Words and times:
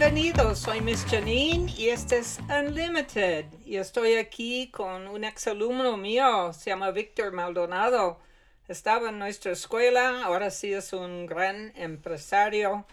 Bienvenidos, 0.00 0.60
soy 0.60 0.80
Miss 0.80 1.04
Janine 1.06 1.74
y 1.76 1.88
este 1.88 2.18
es 2.18 2.38
Unlimited. 2.48 3.46
Y 3.66 3.78
estoy 3.78 4.14
aquí 4.14 4.70
con 4.70 5.08
un 5.08 5.24
exalumno 5.24 5.96
mío, 5.96 6.52
se 6.52 6.70
llama 6.70 6.92
Víctor 6.92 7.32
Maldonado. 7.32 8.20
Estaba 8.68 9.08
en 9.08 9.18
nuestra 9.18 9.50
escuela, 9.50 10.22
ahora 10.22 10.52
sí 10.52 10.72
es 10.72 10.92
un 10.92 11.26
gran 11.26 11.72
empresario. 11.74 12.86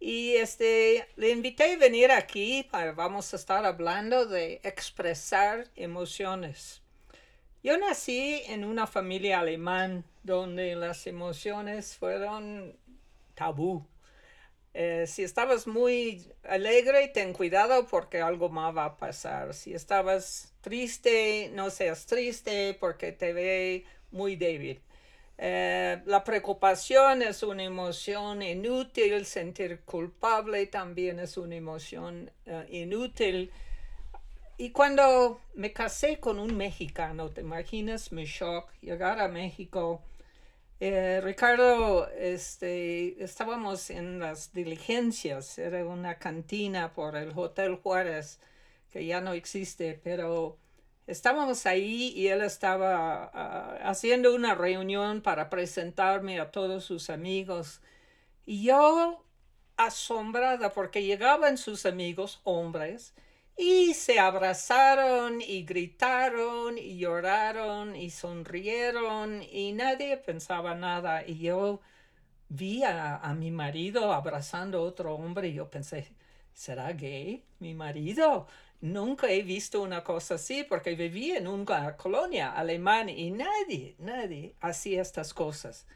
Y 0.00 0.32
este, 0.32 1.06
le 1.14 1.30
invité 1.30 1.74
a 1.74 1.76
venir 1.76 2.10
aquí 2.10 2.66
para 2.68 2.90
vamos 2.90 3.32
a 3.32 3.36
estar 3.36 3.64
hablando 3.64 4.26
de 4.26 4.60
expresar 4.64 5.68
emociones. 5.76 6.82
Yo 7.62 7.78
nací 7.78 8.42
en 8.46 8.64
una 8.64 8.88
familia 8.88 9.38
alemán 9.38 10.04
donde 10.24 10.74
las 10.74 11.06
emociones 11.06 11.96
fueron 11.96 12.76
tabú. 13.36 13.86
Eh, 14.80 15.08
si 15.08 15.24
estabas 15.24 15.66
muy 15.66 16.24
alegre, 16.44 17.08
ten 17.08 17.32
cuidado 17.32 17.88
porque 17.88 18.20
algo 18.20 18.48
más 18.48 18.76
va 18.76 18.84
a 18.84 18.96
pasar. 18.96 19.52
Si 19.52 19.74
estabas 19.74 20.54
triste, 20.60 21.50
no 21.52 21.68
seas 21.70 22.06
triste 22.06 22.76
porque 22.78 23.10
te 23.10 23.32
ve 23.32 23.84
muy 24.12 24.36
débil. 24.36 24.80
Eh, 25.36 26.00
la 26.06 26.22
preocupación 26.22 27.22
es 27.22 27.42
una 27.42 27.64
emoción 27.64 28.40
inútil, 28.40 29.26
sentir 29.26 29.80
culpable 29.80 30.68
también 30.68 31.18
es 31.18 31.36
una 31.36 31.56
emoción 31.56 32.30
eh, 32.46 32.66
inútil. 32.70 33.50
Y 34.58 34.70
cuando 34.70 35.40
me 35.54 35.72
casé 35.72 36.20
con 36.20 36.38
un 36.38 36.56
mexicano, 36.56 37.30
¿te 37.30 37.40
imaginas 37.40 38.12
mi 38.12 38.26
shock? 38.26 38.70
Llegar 38.80 39.18
a 39.18 39.26
México. 39.26 40.02
Eh, 40.80 41.20
Ricardo, 41.24 42.08
este, 42.10 43.22
estábamos 43.22 43.90
en 43.90 44.20
las 44.20 44.52
diligencias, 44.52 45.58
era 45.58 45.84
una 45.84 46.18
cantina 46.18 46.92
por 46.92 47.16
el 47.16 47.32
Hotel 47.34 47.76
Juárez, 47.82 48.38
que 48.92 49.04
ya 49.04 49.20
no 49.20 49.32
existe, 49.32 50.00
pero 50.04 50.56
estábamos 51.08 51.66
ahí 51.66 52.12
y 52.14 52.28
él 52.28 52.42
estaba 52.42 53.24
ah, 53.34 53.78
haciendo 53.82 54.34
una 54.34 54.54
reunión 54.54 55.20
para 55.20 55.50
presentarme 55.50 56.38
a 56.40 56.52
todos 56.52 56.84
sus 56.84 57.10
amigos. 57.10 57.80
Y 58.46 58.64
yo, 58.64 59.24
asombrada, 59.76 60.72
porque 60.72 61.02
llegaban 61.02 61.58
sus 61.58 61.86
amigos, 61.86 62.40
hombres, 62.44 63.14
y 63.58 63.94
se 63.94 64.20
abrazaron 64.20 65.40
y 65.42 65.64
gritaron 65.64 66.78
y 66.78 66.98
lloraron 66.98 67.96
y 67.96 68.10
sonrieron 68.10 69.42
y 69.42 69.72
nadie 69.72 70.16
pensaba 70.16 70.74
nada. 70.76 71.26
Y 71.26 71.40
yo 71.40 71.80
vi 72.48 72.84
a, 72.84 73.16
a 73.16 73.34
mi 73.34 73.50
marido 73.50 74.12
abrazando 74.12 74.78
a 74.78 74.82
otro 74.82 75.14
hombre 75.16 75.48
y 75.48 75.54
yo 75.54 75.70
pensé, 75.70 76.08
¿será 76.54 76.92
gay 76.92 77.44
mi 77.58 77.74
marido? 77.74 78.46
Nunca 78.80 79.28
he 79.30 79.42
visto 79.42 79.82
una 79.82 80.04
cosa 80.04 80.36
así 80.36 80.64
porque 80.64 80.94
viví 80.94 81.32
en 81.32 81.48
una 81.48 81.96
colonia 81.96 82.52
alemana 82.52 83.10
y 83.10 83.30
nadie, 83.32 83.96
nadie 83.98 84.54
hacía 84.60 85.02
estas 85.02 85.34
cosas. 85.34 85.86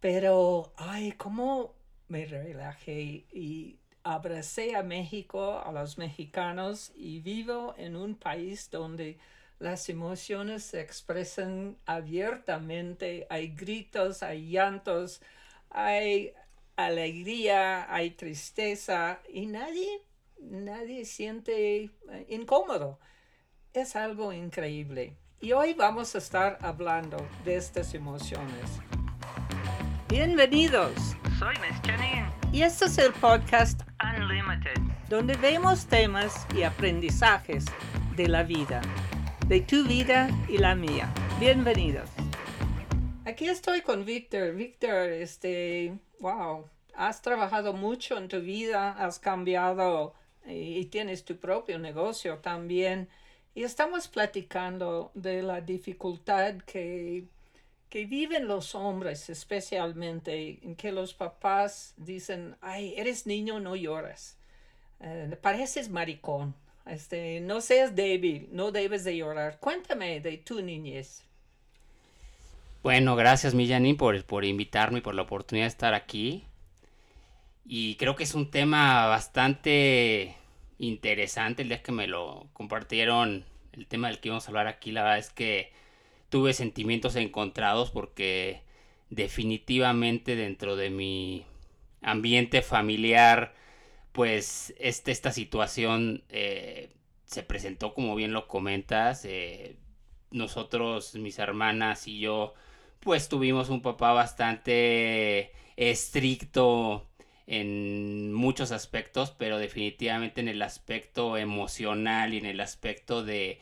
Pero, 0.00 0.72
ay, 0.76 1.12
cómo 1.12 1.74
me 2.08 2.26
relajé 2.26 3.24
y 3.32 3.78
abracé 4.04 4.76
a 4.76 4.82
México, 4.82 5.62
a 5.64 5.72
los 5.72 5.98
mexicanos 5.98 6.92
y 6.94 7.20
vivo 7.20 7.74
en 7.76 7.96
un 7.96 8.14
país 8.14 8.70
donde 8.70 9.18
las 9.58 9.88
emociones 9.88 10.64
se 10.64 10.80
expresan 10.80 11.76
abiertamente, 11.86 13.26
hay 13.30 13.48
gritos, 13.48 14.22
hay 14.22 14.50
llantos, 14.50 15.20
hay 15.70 16.32
alegría, 16.76 17.92
hay 17.92 18.10
tristeza 18.10 19.20
y 19.32 19.46
nadie 19.46 20.02
nadie 20.42 21.04
siente 21.04 21.84
eh, 21.84 21.90
incómodo. 22.28 22.98
Es 23.72 23.96
algo 23.96 24.32
increíble. 24.32 25.16
Y 25.40 25.52
hoy 25.52 25.74
vamos 25.74 26.14
a 26.14 26.18
estar 26.18 26.58
hablando 26.60 27.16
de 27.44 27.56
estas 27.56 27.94
emociones. 27.94 28.80
Bienvenidos. 30.08 30.92
Soy 31.38 31.54
Miss 31.60 31.80
Janine. 31.84 32.41
Y 32.52 32.62
este 32.64 32.84
es 32.84 32.98
el 32.98 33.14
podcast 33.14 33.80
Unlimited, 34.04 34.78
donde 35.08 35.34
vemos 35.38 35.86
temas 35.86 36.46
y 36.54 36.64
aprendizajes 36.64 37.64
de 38.14 38.28
la 38.28 38.42
vida, 38.42 38.82
de 39.48 39.62
tu 39.62 39.84
vida 39.84 40.28
y 40.50 40.58
la 40.58 40.74
mía. 40.74 41.10
Bienvenidos. 41.40 42.10
Aquí 43.24 43.48
estoy 43.48 43.80
con 43.80 44.04
Víctor. 44.04 44.52
Víctor, 44.54 45.08
este, 45.08 45.98
wow, 46.20 46.68
has 46.94 47.22
trabajado 47.22 47.72
mucho 47.72 48.18
en 48.18 48.28
tu 48.28 48.42
vida, 48.42 48.92
has 49.02 49.18
cambiado 49.18 50.12
y 50.46 50.84
tienes 50.86 51.24
tu 51.24 51.38
propio 51.38 51.78
negocio 51.78 52.36
también. 52.40 53.08
Y 53.54 53.62
estamos 53.62 54.08
platicando 54.08 55.10
de 55.14 55.40
la 55.40 55.62
dificultad 55.62 56.56
que, 56.66 57.24
que 57.92 58.06
viven 58.06 58.48
los 58.48 58.74
hombres, 58.74 59.28
especialmente, 59.28 60.58
en 60.62 60.76
que 60.76 60.92
los 60.92 61.12
papás 61.12 61.92
dicen, 61.98 62.56
ay, 62.62 62.94
eres 62.96 63.26
niño, 63.26 63.60
no 63.60 63.76
lloras. 63.76 64.38
Eh, 65.00 65.36
pareces 65.42 65.90
maricón. 65.90 66.54
Este, 66.86 67.40
no 67.42 67.60
seas 67.60 67.94
débil, 67.94 68.48
no 68.50 68.72
debes 68.72 69.04
de 69.04 69.14
llorar. 69.18 69.58
Cuéntame 69.60 70.22
de 70.22 70.38
tu 70.38 70.62
niñez. 70.62 71.22
Bueno, 72.82 73.14
gracias 73.14 73.52
Millani 73.52 73.92
por, 73.92 74.24
por 74.24 74.46
invitarme 74.46 75.00
y 75.00 75.02
por 75.02 75.14
la 75.14 75.20
oportunidad 75.20 75.66
de 75.66 75.68
estar 75.68 75.92
aquí. 75.92 76.46
Y 77.66 77.96
creo 77.96 78.16
que 78.16 78.24
es 78.24 78.34
un 78.34 78.50
tema 78.50 79.04
bastante 79.04 80.34
interesante 80.78 81.60
el 81.60 81.68
día 81.68 81.82
que 81.82 81.92
me 81.92 82.06
lo 82.06 82.48
compartieron. 82.54 83.44
El 83.74 83.86
tema 83.86 84.08
del 84.08 84.18
que 84.18 84.30
íbamos 84.30 84.46
a 84.46 84.48
hablar 84.48 84.66
aquí, 84.66 84.92
la 84.92 85.02
verdad 85.02 85.18
es 85.18 85.28
que 85.28 85.81
tuve 86.32 86.54
sentimientos 86.54 87.14
encontrados 87.16 87.90
porque 87.90 88.62
definitivamente 89.10 90.34
dentro 90.34 90.76
de 90.76 90.88
mi 90.88 91.44
ambiente 92.00 92.62
familiar, 92.62 93.54
pues 94.12 94.72
este, 94.78 95.10
esta 95.12 95.30
situación 95.30 96.24
eh, 96.30 96.88
se 97.26 97.42
presentó 97.42 97.92
como 97.92 98.14
bien 98.14 98.32
lo 98.32 98.48
comentas. 98.48 99.26
Eh, 99.26 99.76
nosotros, 100.30 101.14
mis 101.16 101.38
hermanas 101.38 102.08
y 102.08 102.20
yo, 102.20 102.54
pues 103.00 103.28
tuvimos 103.28 103.68
un 103.68 103.82
papá 103.82 104.14
bastante 104.14 105.52
estricto 105.76 107.10
en 107.46 108.32
muchos 108.32 108.72
aspectos, 108.72 109.32
pero 109.32 109.58
definitivamente 109.58 110.40
en 110.40 110.48
el 110.48 110.62
aspecto 110.62 111.36
emocional 111.36 112.32
y 112.32 112.38
en 112.38 112.46
el 112.46 112.60
aspecto 112.60 113.22
de, 113.22 113.60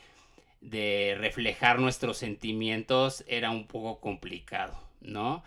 de 0.61 1.15
reflejar 1.17 1.79
nuestros 1.79 2.17
sentimientos 2.17 3.23
era 3.27 3.51
un 3.51 3.67
poco 3.67 3.99
complicado, 3.99 4.79
¿no? 5.01 5.43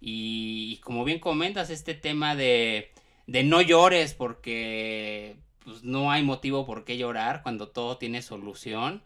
Y, 0.00 0.78
como 0.84 1.04
bien 1.04 1.18
comentas, 1.18 1.70
este 1.70 1.94
tema 1.94 2.36
de, 2.36 2.92
de 3.26 3.42
no 3.42 3.60
llores 3.62 4.14
porque 4.14 5.36
pues, 5.64 5.82
no 5.82 6.10
hay 6.12 6.22
motivo 6.22 6.66
por 6.66 6.84
qué 6.84 6.96
llorar 6.98 7.42
cuando 7.42 7.68
todo 7.68 7.96
tiene 7.98 8.22
solución, 8.22 9.02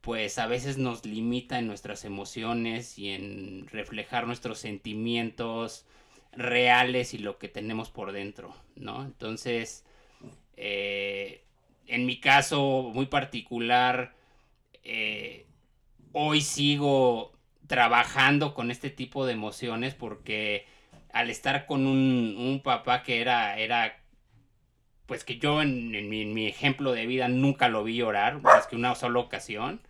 pues 0.00 0.38
a 0.38 0.46
veces 0.46 0.76
nos 0.78 1.06
limita 1.06 1.58
en 1.58 1.66
nuestras 1.66 2.04
emociones 2.04 2.98
y 2.98 3.10
en 3.10 3.66
reflejar 3.68 4.26
nuestros 4.26 4.58
sentimientos 4.58 5.86
reales 6.32 7.14
y 7.14 7.18
lo 7.18 7.38
que 7.38 7.48
tenemos 7.48 7.90
por 7.90 8.12
dentro, 8.12 8.54
¿no? 8.76 9.04
Entonces, 9.04 9.84
eh, 10.56 11.42
en 11.86 12.06
mi 12.06 12.20
caso 12.20 12.90
muy 12.94 13.06
particular, 13.06 14.14
eh, 14.84 15.46
hoy 16.12 16.40
sigo 16.40 17.32
trabajando 17.66 18.54
con 18.54 18.70
este 18.70 18.90
tipo 18.90 19.26
de 19.26 19.32
emociones 19.32 19.94
porque 19.94 20.66
al 21.12 21.30
estar 21.30 21.66
con 21.66 21.86
un, 21.86 22.60
papá 22.62 23.02
que 23.02 23.20
era, 23.20 23.58
era, 23.58 24.00
pues 25.06 25.24
que 25.24 25.38
yo 25.38 25.62
en, 25.62 26.08
mi, 26.08 26.46
ejemplo 26.46 26.92
de 26.92 27.06
vida 27.06 27.28
nunca 27.28 27.68
lo 27.68 27.84
vi 27.84 27.96
llorar, 27.96 28.40
más 28.42 28.66
que 28.66 28.76
una 28.76 28.94
sola 28.94 29.20
ocasión, 29.20 29.80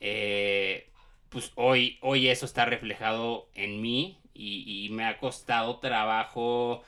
eh, 0.00 0.88
pues 1.28 1.52
hoy, 1.56 1.98
hoy 2.02 2.28
eso 2.28 2.46
está 2.46 2.64
reflejado 2.64 3.48
en 3.54 3.80
mí 3.80 4.18
y, 4.34 4.88
me 4.92 5.04
ha 5.04 5.18
costado 5.18 5.78
trabajo 5.78 6.82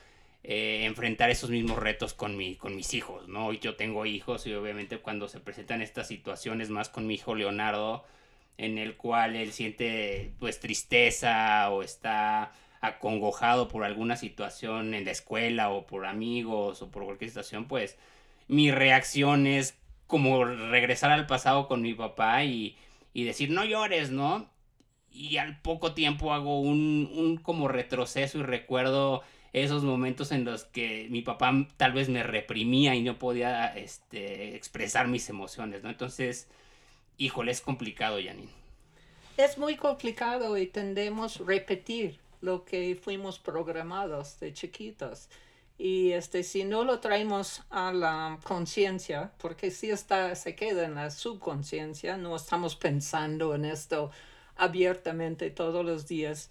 eh, 0.45 0.85
enfrentar 0.85 1.31
esos 1.31 1.51
mismos 1.51 1.79
retos 1.79 2.15
con, 2.15 2.37
mi, 2.37 2.57
con 2.57 2.75
mis 2.77 2.95
hijos, 2.95 3.29
¿no? 3.29 3.53
Yo 3.53 3.77
tengo 3.77 4.07
hijos 4.07 4.47
y 4.47 4.55
obviamente 4.55 4.99
cuando 4.99 5.29
se 5.29 5.41
presentan 5.41 5.83
estas 5.83 6.09
situaciones 6.09 6.71
más 6.71 6.89
con 6.89 7.07
mi 7.07 7.15
hijo 7.15 7.35
Leonardo, 7.35 8.05
en 8.59 8.79
el 8.79 8.97
cual 8.97 9.37
él 9.37 9.53
siente 9.53 10.35
pues 10.39 10.61
tristeza 10.61 11.71
o 11.71 11.83
está 11.83 12.53
acongojado 12.81 13.69
por 13.69 13.85
alguna 13.85 14.17
situación 14.17 14.95
en 14.95 15.05
la 15.05 15.13
escuela 15.13 15.71
o 15.71 15.87
por 15.87 16.07
amigos 16.07 16.83
o 16.83 16.91
por 16.91 17.05
cualquier 17.05 17.31
situación, 17.31 17.69
pues 17.69 17.99
mi 18.49 18.71
reacción 18.73 19.47
es 19.47 19.79
como 20.07 20.45
regresar 20.45 21.13
al 21.13 21.27
pasado 21.27 21.69
con 21.69 21.83
mi 21.83 21.95
papá 21.95 22.45
y, 22.45 22.77
y 23.15 23.25
decir 23.25 23.51
no 23.51 23.65
llores, 23.65 24.11
¿no? 24.11 24.51
y 25.13 25.37
al 25.37 25.61
poco 25.61 25.93
tiempo 25.95 26.33
hago 26.33 26.61
un, 26.61 27.11
un 27.15 27.37
como 27.37 27.69
retroceso 27.69 28.39
y 28.39 28.43
recuerdo 28.43 29.23
esos 29.53 29.85
momentos 29.85 30.33
en 30.33 30.45
los 30.45 30.65
que 30.65 31.09
mi 31.11 31.23
papá 31.23 31.53
tal 31.77 31.93
vez 31.93 32.09
me 32.09 32.23
reprimía 32.23 32.95
y 32.95 33.03
no 33.03 33.19
podía 33.19 33.67
este, 33.77 34.57
expresar 34.57 35.09
mis 35.09 35.29
emociones, 35.29 35.83
¿no? 35.83 35.91
Entonces, 35.91 36.49
híjole, 37.19 37.53
es 37.53 37.61
complicado, 37.61 38.17
Janine. 38.23 38.51
Es 39.37 39.59
muy 39.59 39.77
complicado 39.77 40.57
y 40.57 40.67
tendemos 40.67 41.41
a 41.41 41.45
repetir 41.45 42.19
lo 42.41 42.65
que 42.65 42.99
fuimos 43.01 43.39
programados 43.39 44.39
de 44.41 44.53
chiquitos. 44.53 45.29
Y 45.79 46.13
este, 46.13 46.43
si 46.45 46.65
no 46.65 46.85
lo 46.85 47.01
traemos 47.01 47.63
a 47.71 47.93
la 47.93 48.39
conciencia, 48.45 49.33
porque 49.39 49.71
si 49.71 49.91
está, 49.91 50.35
se 50.35 50.55
queda 50.55 50.85
en 50.85 50.95
la 50.95 51.11
subconsciencia, 51.11 52.17
no 52.17 52.37
estamos 52.37 52.77
pensando 52.77 53.55
en 53.55 53.65
esto 53.65 54.11
abiertamente 54.57 55.51
todos 55.51 55.85
los 55.85 56.07
días, 56.07 56.51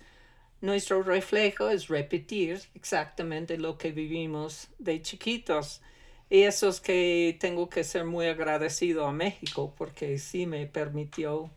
nuestro 0.62 1.04
reflejo 1.04 1.70
es 1.70 1.88
repetir 1.88 2.62
exactamente 2.76 3.58
lo 3.58 3.78
que 3.78 3.92
vivimos 3.92 4.70
de 4.78 5.02
chiquitos. 5.02 5.82
Y 6.30 6.44
eso 6.44 6.70
es 6.70 6.80
que 6.80 7.36
tengo 7.40 7.68
que 7.70 7.84
ser 7.84 8.06
muy 8.06 8.28
agradecido 8.28 9.06
a 9.06 9.12
México 9.12 9.74
porque 9.78 10.18
sí 10.18 10.46
me 10.46 10.66
permitió 10.68 11.50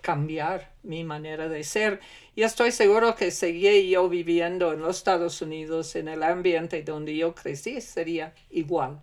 cambiar 0.00 0.72
mi 0.82 1.04
manera 1.04 1.48
de 1.48 1.64
ser. 1.64 2.00
Y 2.34 2.42
estoy 2.42 2.72
seguro 2.72 3.14
que 3.14 3.30
seguí 3.30 3.90
yo 3.90 4.08
viviendo 4.08 4.72
en 4.72 4.80
los 4.80 4.98
Estados 4.98 5.42
Unidos, 5.42 5.96
en 5.96 6.08
el 6.08 6.22
ambiente 6.22 6.82
donde 6.82 7.16
yo 7.16 7.34
crecí, 7.34 7.80
sería 7.80 8.32
igual. 8.50 9.00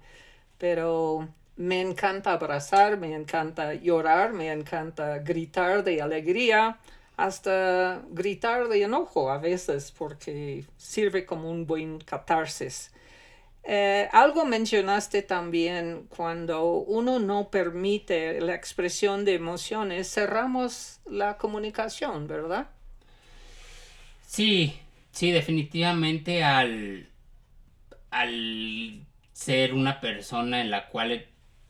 Pero 0.58 1.30
me 1.58 1.82
encanta 1.82 2.34
abrazar, 2.34 2.98
me 2.98 3.14
encanta 3.14 3.74
llorar, 3.74 4.34
me 4.34 4.52
encanta 4.52 5.20
gritar 5.20 5.84
de 5.84 6.02
alegría 6.02 6.80
hasta 7.26 8.04
gritar 8.10 8.68
de 8.70 8.84
enojo 8.84 9.32
a 9.32 9.38
veces 9.38 9.92
porque 9.92 10.66
sirve 10.78 11.26
como 11.26 11.50
un 11.52 11.66
buen 11.66 12.00
catarsis. 12.00 12.92
Eh, 13.64 14.08
algo 14.14 14.46
mencionaste 14.46 15.22
también 15.22 16.08
cuando 16.10 16.72
uno 16.74 17.20
no 17.20 17.50
permite 17.52 18.40
la 18.42 18.56
expresión 18.56 19.26
de 19.26 19.36
emociones, 19.36 20.12
cerramos 20.12 21.02
la 21.06 21.38
comunicación, 21.38 22.28
¿verdad? 22.28 22.70
Sí, 24.26 24.80
sí, 25.12 25.32
definitivamente 25.32 26.44
al, 26.44 27.10
al 28.12 29.06
ser 29.34 29.74
una 29.74 30.00
persona 30.02 30.62
en 30.62 30.72
la 30.72 30.88
cual 30.88 31.26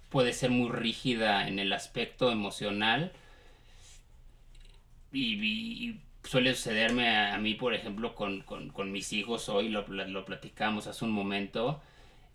puede 0.09 0.33
ser 0.33 0.51
muy 0.51 0.69
rígida 0.69 1.47
en 1.47 1.59
el 1.59 1.73
aspecto 1.73 2.31
emocional, 2.31 3.13
y, 5.11 5.95
suele 6.23 6.53
sucederme 6.53 7.09
a, 7.17 7.37
mí, 7.37 7.55
por 7.55 7.73
ejemplo, 7.73 8.15
con, 8.15 8.43
mis 8.91 9.13
hijos 9.13 9.49
hoy, 9.49 9.69
lo, 9.69 9.87
lo, 9.87 10.25
platicamos 10.25 10.87
hace 10.87 11.05
un 11.05 11.11
momento, 11.11 11.81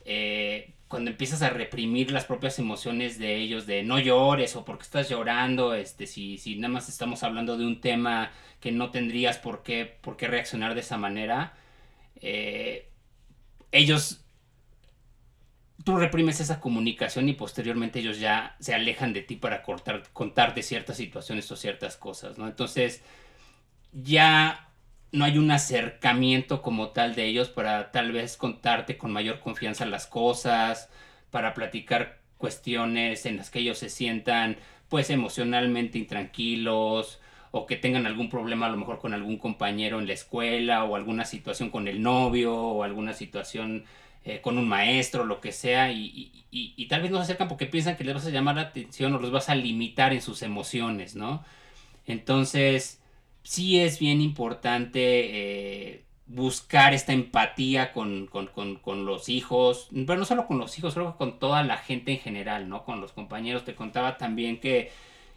eh, 0.05 0.75
cuando 0.89 1.11
empiezas 1.11 1.43
a 1.43 1.51
reprimir 1.51 2.11
las 2.11 2.25
propias 2.25 2.59
emociones 2.59 3.19
de 3.19 3.37
ellos, 3.37 3.67
de 3.67 3.83
no 3.83 3.99
llores 3.99 4.57
o 4.57 4.65
porque 4.65 4.85
estás 4.85 5.09
llorando, 5.09 5.75
este, 5.75 6.07
si, 6.07 6.39
si 6.39 6.57
nada 6.57 6.73
más 6.75 6.89
estamos 6.89 7.23
hablando 7.23 7.57
de 7.57 7.67
un 7.67 7.81
tema 7.81 8.33
que 8.61 8.73
no 8.73 8.91
tendrías 8.91 9.39
por 9.39 9.63
qué, 9.63 9.85
por 10.01 10.17
qué 10.17 10.29
reaccionar 10.29 10.75
de 10.75 10.81
esa 10.81 10.97
manera, 10.99 11.55
eh, 12.21 12.91
ellos 13.73 14.24
tú 15.83 15.97
reprimes 15.97 16.41
esa 16.41 16.61
comunicación 16.61 17.29
y 17.29 17.33
posteriormente 17.33 17.99
ellos 17.99 18.21
ya 18.21 18.57
se 18.61 18.75
alejan 18.75 19.13
de 19.13 19.23
ti 19.23 19.37
para 19.37 19.63
cortar, 19.63 20.05
contarte 20.13 20.63
ciertas 20.63 20.97
situaciones 20.97 21.51
o 21.51 21.57
ciertas 21.57 21.97
cosas, 21.97 22.39
¿no? 22.39 22.47
Entonces 22.47 23.03
ya 23.93 24.69
no 25.13 25.25
hay 25.25 25.39
un 25.39 25.51
acercamiento 25.51 26.63
como 26.63 26.89
tal 26.91 27.15
de 27.15 27.27
ellos 27.27 27.49
para 27.49 27.93
tal 27.93 28.13
vez 28.13 28.37
contarte 28.37 28.97
con 28.97 29.13
mayor 29.13 29.41
confianza 29.41 29.87
las 29.87 30.07
cosas, 30.07 30.91
para 31.31 31.55
platicar 31.55 32.19
cuestiones 32.37 33.27
en 33.27 33.37
las 33.37 33.51
que 33.51 33.61
ellos 33.61 33.79
se 33.79 33.91
sientan 33.91 34.57
pues 34.89 35.11
emocionalmente 35.11 35.99
intranquilos 35.99 37.21
o 37.51 37.67
que 37.67 37.77
tengan 37.77 38.07
algún 38.07 38.29
problema 38.29 38.67
a 38.67 38.71
lo 38.71 38.77
mejor 38.77 38.99
con 38.99 39.15
algún 39.15 39.39
compañero 39.39 39.99
en 39.99 40.07
la 40.07 40.13
escuela 40.13 40.85
o 40.85 40.97
alguna 40.97 41.25
situación 41.25 41.71
con 41.71 41.89
el 41.89 42.03
novio 42.03 42.55
o 42.55 42.83
alguna 42.83 43.13
situación 43.13 43.85
eh, 44.27 44.41
con 44.41 44.57
un 44.57 44.67
maestro, 44.67 45.25
lo 45.25 45.41
que 45.41 45.53
sea, 45.53 45.93
y, 45.93 46.87
tal 46.89 47.03
vez 47.03 47.11
no 47.11 47.19
se 47.19 47.25
acercan 47.25 47.49
porque 47.49 47.67
piensan 47.67 47.97
que 47.97 48.05
les 48.05 48.15
vas 48.15 48.27
a 48.27 48.31
llamar 48.31 48.57
la 48.57 48.63
atención 48.63 49.15
o 49.15 49.19
los 49.19 49.31
vas 49.31 49.51
a 49.51 49.55
limitar 49.55 50.13
en 50.15 50.23
sus 50.23 50.43
emociones, 50.43 51.15
¿no? 51.15 51.45
Entonces, 52.07 53.03
sí 53.43 53.81
es 53.81 53.99
bien 53.99 54.23
importante 54.23 55.91
eh, 55.93 56.05
buscar 56.27 56.95
esta 56.95 57.13
empatía 57.13 57.93
con, 57.93 58.31
los 59.05 59.29
hijos, 59.29 59.89
pero 59.93 60.17
no 60.19 60.25
solo 60.25 60.47
con 60.47 60.59
los 60.59 60.79
hijos, 60.79 60.95
que 60.95 61.03
con 61.19 61.39
toda 61.39 61.63
la 61.63 61.77
gente 61.77 62.13
en 62.13 62.21
general, 62.21 62.69
¿no? 62.69 62.85
Con 62.85 63.01
los 63.01 63.13
compañeros. 63.13 63.65
Te 63.65 63.75
contaba 63.75 64.17
también 64.17 64.61
que 64.61 64.91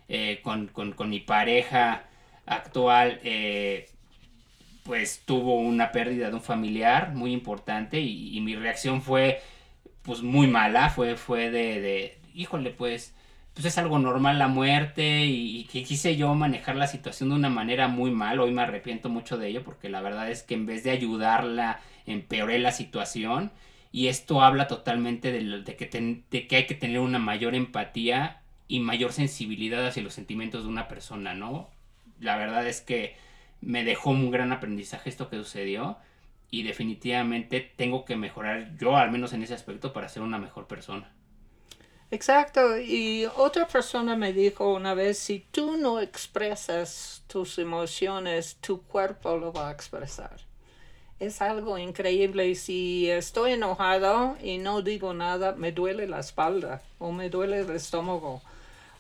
eh, 0.07 0.42
con, 0.44 0.72
mi 1.10 1.19
pareja 1.19 2.06
actual, 2.45 3.19
pues 4.88 5.22
tuvo 5.25 5.60
una 5.60 5.92
pérdida 5.92 6.30
de 6.30 6.36
un 6.36 6.42
familiar 6.42 7.13
muy 7.13 7.34
importante 7.34 8.00
y, 8.00 8.39
mi 8.42 8.56
reacción 8.56 9.01
fue 9.01 9.42
pues 10.01 10.22
muy 10.22 10.48
mala, 10.48 10.89
fue, 10.89 11.18
fue 11.18 11.51
de, 11.51 11.81
de, 11.81 12.18
híjole, 12.34 12.72
pues, 12.72 13.13
pues 13.54 13.66
es 13.66 13.78
algo 13.78 14.00
normal 14.00 14.39
la 14.39 14.48
muerte 14.48 15.25
y, 15.25 15.66
que 15.66 15.84
quise 15.84 16.16
yo 16.16 16.34
manejar 16.36 16.78
la 16.78 16.88
situación 16.88 17.30
de 17.30 17.36
una 17.36 17.50
manera 17.50 17.89
muy 17.89 18.12
mal, 18.12 18.39
hoy 18.39 18.51
me 18.51 18.62
arrepiento 18.62 19.10
mucho 19.10 19.38
de 19.38 19.50
ello 19.50 19.63
porque 19.66 19.89
la 19.89 20.00
verdad 20.00 20.31
es 20.31 20.42
que 20.42 20.54
en 20.54 20.66
vez 20.66 20.86
de 20.86 20.92
ayudarla 20.92 21.81
empeoré 22.06 22.57
la 22.57 22.72
situación 22.72 23.51
y 23.92 24.07
esto 24.07 24.42
habla 24.42 24.68
totalmente 24.68 25.33
de, 25.33 25.63
que, 25.75 26.24
de 26.31 26.48
que 26.48 26.56
hay 26.56 26.66
que 26.66 26.75
tener 26.75 27.00
una 27.00 27.19
mayor 27.19 27.56
empatía 27.56 28.42
y 28.69 28.80
mayor 28.80 29.12
sensibilidad 29.12 29.86
hacia 29.86 30.04
los 30.04 30.13
sentimientos 30.13 30.63
de 30.63 30.69
una 30.69 30.88
persona, 30.88 31.33
¿no? 31.33 31.69
La 32.22 32.38
verdad 32.38 32.66
es 32.66 32.80
que 32.80 33.27
me 33.62 33.83
dejó 33.83 34.12
un 34.12 34.31
gran 34.31 34.51
aprendizaje 34.51 35.09
esto 35.09 35.30
que 35.30 35.38
sucedió 35.38 35.98
y 36.50 36.63
definitivamente 36.63 37.71
tengo 37.75 38.06
que 38.06 38.15
mejorar 38.15 38.75
yo 38.77 38.95
al 38.95 39.12
menos 39.12 39.33
en 39.33 39.44
ese 39.44 39.54
aspecto 39.54 39.94
para 39.94 40.09
ser 40.09 40.24
una 40.24 40.38
mejor 40.38 40.68
persona. 40.68 41.12
Exacto, 42.09 42.80
y 42.80 43.25
otra 43.36 43.68
persona 43.68 44.15
me 44.15 44.31
dijo 44.31 44.74
una 44.74 44.94
vez, 44.94 45.19
si 45.19 45.45
tú 45.51 45.75
no 45.75 46.00
expresas 46.00 47.24
tus 47.27 47.59
emociones, 47.59 48.56
tu 48.62 48.81
cuerpo 48.83 49.36
lo 49.36 49.51
va 49.51 49.68
a 49.68 49.71
expresar. 49.74 50.38
Es 51.19 51.42
algo 51.42 51.77
increíble. 51.77 52.56
Si 52.56 53.09
estoy 53.09 53.54
enojado 53.54 54.37
y 54.42 54.57
no 54.59 54.83
digo 54.83 55.14
nada, 55.14 55.54
me 55.54 55.73
duele 55.73 56.07
la 56.07 56.19
espalda 56.19 56.81
o 56.99 57.11
me 57.11 57.30
duele 57.30 57.59
el 57.59 57.71
estómago 57.71 58.42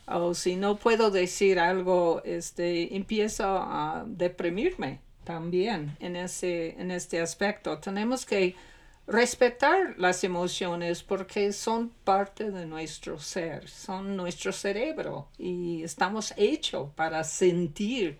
o 0.07 0.33
si 0.33 0.55
no 0.55 0.77
puedo 0.77 1.11
decir 1.11 1.59
algo, 1.59 2.21
este, 2.23 2.95
empiezo 2.95 3.45
a 3.45 4.05
deprimirme 4.07 5.01
también 5.23 5.97
en, 5.99 6.15
ese, 6.15 6.79
en 6.79 6.91
este 6.91 7.19
aspecto. 7.19 7.79
Tenemos 7.79 8.25
que 8.25 8.55
respetar 9.05 9.95
las 9.97 10.23
emociones 10.23 11.03
porque 11.03 11.51
son 11.51 11.89
parte 12.03 12.51
de 12.51 12.65
nuestro 12.65 13.19
ser, 13.19 13.67
son 13.67 14.15
nuestro 14.15 14.51
cerebro 14.53 15.27
y 15.37 15.83
estamos 15.83 16.33
hechos 16.37 16.89
para 16.95 17.23
sentir 17.23 18.17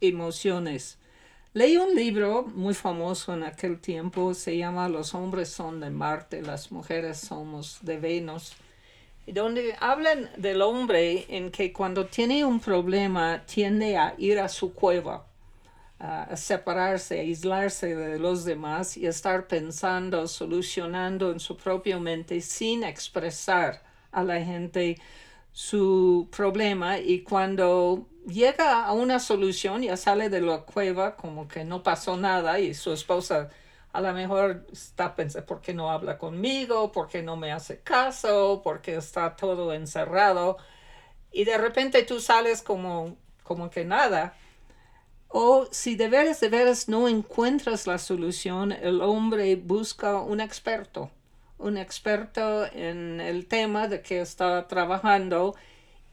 emociones. 0.00 0.98
Leí 1.52 1.76
un 1.76 1.94
libro 1.94 2.42
muy 2.42 2.74
famoso 2.74 3.32
en 3.32 3.44
aquel 3.44 3.80
tiempo, 3.80 4.34
se 4.34 4.56
llama 4.56 4.88
Los 4.88 5.14
hombres 5.14 5.48
son 5.48 5.80
de 5.80 5.90
Marte, 5.90 6.42
las 6.42 6.72
mujeres 6.72 7.18
somos 7.18 7.78
de 7.82 7.98
Venus 7.98 8.54
donde 9.26 9.74
hablan 9.80 10.30
del 10.36 10.60
hombre 10.62 11.26
en 11.28 11.50
que 11.50 11.72
cuando 11.72 12.06
tiene 12.06 12.44
un 12.44 12.60
problema 12.60 13.42
tiende 13.46 13.96
a 13.96 14.14
ir 14.18 14.38
a 14.38 14.48
su 14.48 14.74
cueva, 14.74 15.26
a 15.98 16.36
separarse, 16.36 17.18
a 17.18 17.22
aislarse 17.22 17.94
de 17.94 18.18
los 18.18 18.44
demás 18.44 18.96
y 18.96 19.06
estar 19.06 19.46
pensando, 19.46 20.28
solucionando 20.28 21.32
en 21.32 21.40
su 21.40 21.56
propia 21.56 21.98
mente 21.98 22.40
sin 22.40 22.84
expresar 22.84 23.82
a 24.12 24.22
la 24.22 24.42
gente 24.42 24.98
su 25.52 26.28
problema. 26.30 26.98
Y 26.98 27.22
cuando 27.22 28.06
llega 28.26 28.84
a 28.84 28.92
una 28.92 29.18
solución 29.18 29.82
ya 29.82 29.96
sale 29.96 30.28
de 30.28 30.40
la 30.40 30.58
cueva 30.62 31.16
como 31.16 31.48
que 31.48 31.64
no 31.64 31.82
pasó 31.82 32.16
nada 32.16 32.58
y 32.60 32.74
su 32.74 32.92
esposa 32.92 33.50
a 33.94 34.00
lo 34.00 34.12
mejor 34.12 34.66
está 34.72 35.14
pensando, 35.14 35.46
¿por 35.46 35.60
qué 35.60 35.72
no 35.72 35.88
habla 35.88 36.18
conmigo? 36.18 36.90
¿Por 36.90 37.06
qué 37.06 37.22
no 37.22 37.36
me 37.36 37.52
hace 37.52 37.78
caso? 37.78 38.60
¿Por 38.64 38.82
qué 38.82 38.96
está 38.96 39.36
todo 39.36 39.72
encerrado? 39.72 40.58
Y 41.30 41.44
de 41.44 41.56
repente 41.56 42.02
tú 42.02 42.18
sales 42.18 42.60
como, 42.60 43.16
como 43.44 43.70
que 43.70 43.84
nada. 43.84 44.34
O 45.28 45.68
si 45.70 45.94
de 45.94 46.08
veras, 46.08 46.40
de 46.40 46.48
veras 46.48 46.88
no 46.88 47.06
encuentras 47.06 47.86
la 47.86 47.98
solución, 47.98 48.72
el 48.72 49.00
hombre 49.00 49.54
busca 49.54 50.20
un 50.20 50.40
experto, 50.40 51.12
un 51.58 51.76
experto 51.76 52.66
en 52.66 53.20
el 53.20 53.46
tema 53.46 53.86
de 53.86 54.02
que 54.02 54.20
está 54.20 54.66
trabajando 54.66 55.54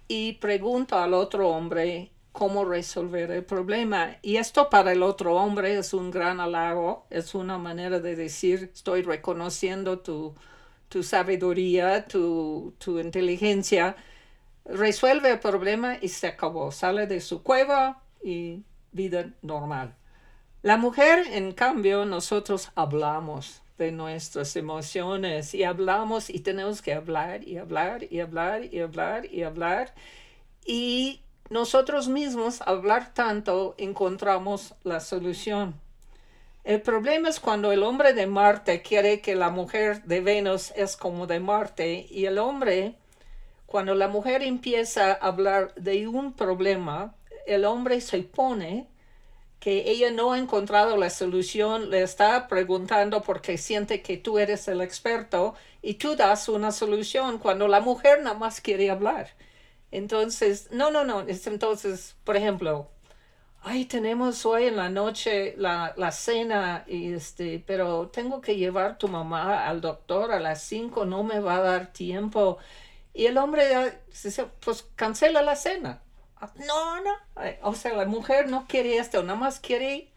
y 0.08 0.34
pregunta 0.34 1.04
al 1.04 1.16
otro 1.16 1.50
hombre 1.50 2.12
cómo 2.32 2.66
resolver 2.66 3.32
el 3.32 3.44
problema. 3.44 4.18
Y 4.22 4.38
esto 4.38 4.70
para 4.70 4.92
el 4.92 5.04
otro 5.04 5.36
hombre 5.36 5.78
es 5.78 5.94
un 5.94 6.12
gran 6.12 6.40
halago, 6.40 7.06
es 7.10 7.36
una 7.36 7.58
manera 7.58 8.00
de 8.00 8.16
decir, 8.16 8.72
estoy 8.74 9.02
reconociendo 9.04 10.00
tu, 10.00 10.36
tu 10.90 11.04
sabiduría, 11.04 12.06
tu, 12.06 12.74
tu 12.78 13.00
inteligencia. 13.00 13.96
Resuelve 14.66 15.32
el 15.32 15.40
problema 15.40 15.98
y 16.02 16.10
se 16.10 16.28
acabó. 16.28 16.72
Sale 16.72 17.08
de 17.08 17.22
su 17.22 17.44
cueva 17.44 18.02
y 18.24 18.64
vida 18.92 19.32
normal. 19.42 19.96
La 20.62 20.78
mujer, 20.78 21.26
en 21.32 21.54
cambio, 21.54 22.06
nosotros 22.06 22.72
hablamos 22.76 23.62
de 23.80 23.92
nuestras 23.92 24.56
emociones 24.56 25.56
y 25.56 25.64
hablamos 25.64 26.30
y 26.30 26.42
tenemos 26.42 26.84
que 26.84 26.94
hablar 26.94 27.44
y 27.48 27.58
hablar 27.58 28.06
y 28.12 28.20
hablar 28.20 28.66
y 28.72 28.80
hablar 28.80 29.26
y 29.26 29.42
hablar 29.42 29.96
y 30.64 31.22
nosotros 31.52 32.08
mismos 32.08 32.62
hablar 32.62 33.14
tanto 33.14 33.76
encontramos 33.78 34.74
la 34.86 35.02
solución. 35.02 35.76
El 36.64 36.82
problema 36.82 37.28
es 37.28 37.42
cuando 37.42 37.74
el 37.74 37.84
hombre 37.84 38.14
de 38.14 38.26
Marte 38.26 38.82
quiere 38.82 39.20
que 39.20 39.36
la 39.36 39.50
mujer 39.50 40.02
de 40.04 40.22
Venus 40.22 40.72
es 40.78 40.96
como 40.96 41.28
de 41.28 41.42
Marte 41.42 42.08
y 42.10 42.24
el 42.24 42.38
hombre, 42.38 42.96
cuando 43.66 43.96
la 43.96 44.08
mujer 44.08 44.44
empieza 44.44 45.12
a 45.12 45.16
hablar 45.16 45.76
de 45.76 46.08
un 46.08 46.32
problema, 46.32 47.16
el 47.46 47.66
hombre 47.66 48.00
se 48.00 48.20
pone 48.20 48.88
que 49.60 49.92
ella 49.92 50.10
no 50.10 50.32
ha 50.32 50.40
encontrado 50.40 50.96
la 50.96 51.10
solución, 51.10 51.90
le 51.90 52.02
está 52.02 52.48
preguntando 52.48 53.24
porque 53.24 53.58
siente 53.58 54.02
que 54.02 54.16
tú 54.16 54.40
eres 54.40 54.70
el 54.70 54.80
experto 54.80 55.56
y 55.82 55.96
tú 55.96 56.16
das 56.16 56.48
una 56.48 56.72
solución 56.72 57.40
cuando 57.40 57.68
la 57.68 57.82
mujer 57.82 58.22
nada 58.24 58.38
más 58.38 58.62
quiere 58.62 58.90
hablar. 58.90 59.32
Entonces, 59.92 60.70
no, 60.72 60.92
no, 60.92 61.04
no, 61.04 61.22
entonces, 61.28 62.16
por 62.24 62.38
ejemplo, 62.38 62.90
ay, 63.62 63.86
tenemos 63.86 64.46
hoy 64.46 64.66
en 64.66 64.78
la 64.78 64.90
noche 64.90 65.56
la, 65.58 65.94
la 65.98 66.12
cena, 66.12 66.86
y 66.88 67.14
este, 67.14 67.64
pero 67.66 68.10
tengo 68.10 68.42
que 68.42 68.58
llevar 68.58 68.98
tu 68.98 69.08
mamá 69.08 69.68
al 69.68 69.82
doctor 69.82 70.32
a 70.32 70.40
las 70.40 70.64
cinco, 70.64 71.06
no 71.06 71.24
me 71.24 71.40
va 71.40 71.58
a 71.58 71.62
dar 71.62 71.94
tiempo. 71.94 72.58
Y 73.14 73.26
el 73.28 73.38
hombre 73.38 74.02
dice, 74.10 74.48
pues 74.62 74.88
cancela 74.96 75.42
la 75.42 75.56
cena 75.56 76.02
no, 76.56 77.02
no. 77.02 77.12
O 77.64 77.76
sea, 77.76 77.94
la 77.94 78.06
mujer 78.06 78.50
no 78.50 78.66
quiere 78.68 78.98
esto, 78.98 79.22
nada 79.24 79.40
más 79.40 79.60
quiere 79.60 80.12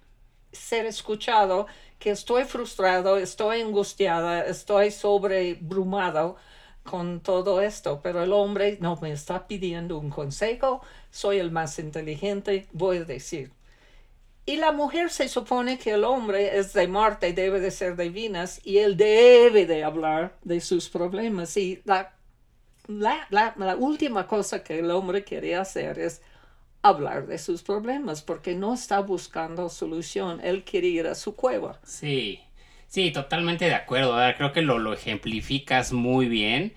ser 0.52 0.86
escuchado, 0.86 1.66
que 1.98 2.10
estoy 2.10 2.44
frustrado, 2.44 3.18
estoy 3.18 3.60
angustiada, 3.62 4.44
estoy 4.44 4.90
sobrebrumado 4.90 6.36
con 6.84 7.20
todo 7.20 7.60
esto, 7.60 8.00
pero 8.02 8.22
el 8.22 8.32
hombre 8.32 8.78
no 8.80 8.96
me 9.02 9.12
está 9.12 9.46
pidiendo 9.46 9.98
un 9.98 10.10
consejo, 10.10 10.82
soy 11.10 11.38
el 11.38 11.50
más 11.50 11.78
inteligente, 11.78 12.66
voy 12.72 12.98
a 12.98 13.04
decir. 13.04 13.50
Y 14.46 14.56
la 14.56 14.72
mujer 14.72 15.10
se 15.10 15.28
supone 15.28 15.78
que 15.78 15.92
el 15.92 16.04
hombre 16.04 16.58
es 16.58 16.74
de 16.74 16.86
Marte, 16.86 17.32
debe 17.32 17.60
de 17.60 17.70
ser 17.70 17.96
de 17.96 18.06
y 18.62 18.78
él 18.78 18.96
debe 18.96 19.66
de 19.66 19.82
hablar 19.82 20.36
de 20.42 20.60
sus 20.60 20.90
problemas. 20.90 21.56
Y 21.56 21.80
la 21.84 22.14
la, 22.86 23.26
la, 23.30 23.76
última 23.76 24.26
cosa 24.26 24.62
que 24.62 24.78
el 24.78 24.90
hombre 24.90 25.24
quiere 25.24 25.56
hacer 25.56 25.98
es 25.98 26.20
hablar 26.82 27.26
de 27.26 27.38
sus 27.38 27.62
problemas 27.62 28.22
porque 28.22 28.54
no 28.54 28.74
está 28.74 29.00
buscando 29.00 29.68
solución, 29.68 30.40
él 30.42 30.64
quiere 30.64 30.88
ir 30.88 31.06
a 31.06 31.14
su 31.14 31.34
cueva. 31.34 31.80
Sí, 31.84 32.40
sí, 32.94 33.10
totalmente 33.10 33.64
de 33.64 33.74
acuerdo, 33.74 34.16
creo 34.36 34.52
que 34.52 34.62
lo, 34.62 34.78
lo 34.78 34.92
ejemplificas 34.92 35.92
muy 35.92 36.28
bien. 36.28 36.74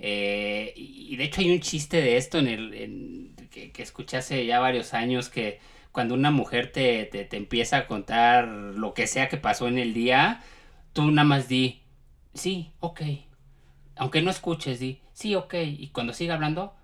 Eh, 0.00 0.72
y 0.76 1.14
de 1.16 1.24
hecho 1.24 1.40
hay 1.40 1.52
un 1.52 1.60
chiste 1.60 2.02
de 2.02 2.16
esto 2.16 2.40
en 2.40 2.48
el 2.48 3.30
que, 3.48 3.70
que, 3.70 3.82
escuché 3.84 4.16
hace 4.16 4.44
ya 4.44 4.58
varios 4.58 4.92
años 4.92 5.28
que 5.28 5.60
cuando 5.92 6.14
una 6.14 6.32
mujer 6.32 6.72
te, 6.72 7.04
te, 7.04 7.24
te 7.24 7.36
empieza 7.36 7.76
a 7.76 7.86
contar 7.86 8.48
lo 8.48 8.92
que 8.92 9.06
sea 9.06 9.28
que 9.28 9.36
pasó 9.36 9.68
en 9.68 9.78
el 9.78 9.94
día, 9.94 10.42
tú 10.94 11.12
nada 11.12 11.28
más 11.28 11.46
di, 11.46 11.82
sí, 12.34 12.72
ok, 12.80 13.02
aunque 13.94 14.20
no 14.20 14.32
escuches, 14.32 14.80
di, 14.80 14.98
sí, 15.12 15.36
ok, 15.36 15.54
y 15.54 15.88
cuando 15.92 16.12
siga 16.12 16.34
hablando, 16.34 16.74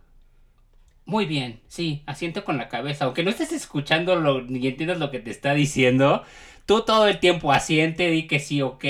muy 1.04 1.26
bien, 1.26 1.61
sí, 1.66 2.04
asiente 2.06 2.44
con 2.44 2.58
la 2.58 2.68
cabeza, 2.68 3.06
aunque 3.06 3.25
no 3.25 3.30
estés 3.30 3.50
escuchando 3.50 4.14
lo, 4.14 4.42
ni 4.42 4.64
entiendas 4.68 4.99
lo 4.99 5.11
que 5.11 5.18
te 5.18 5.32
está 5.32 5.54
diciendo, 5.54 6.23
tú 6.69 6.83
todo 6.83 7.09
el 7.09 7.19
tiempo 7.19 7.51
asiente, 7.53 8.11
di 8.11 8.27
que 8.27 8.41
sí, 8.41 8.61
ok, 8.63 8.85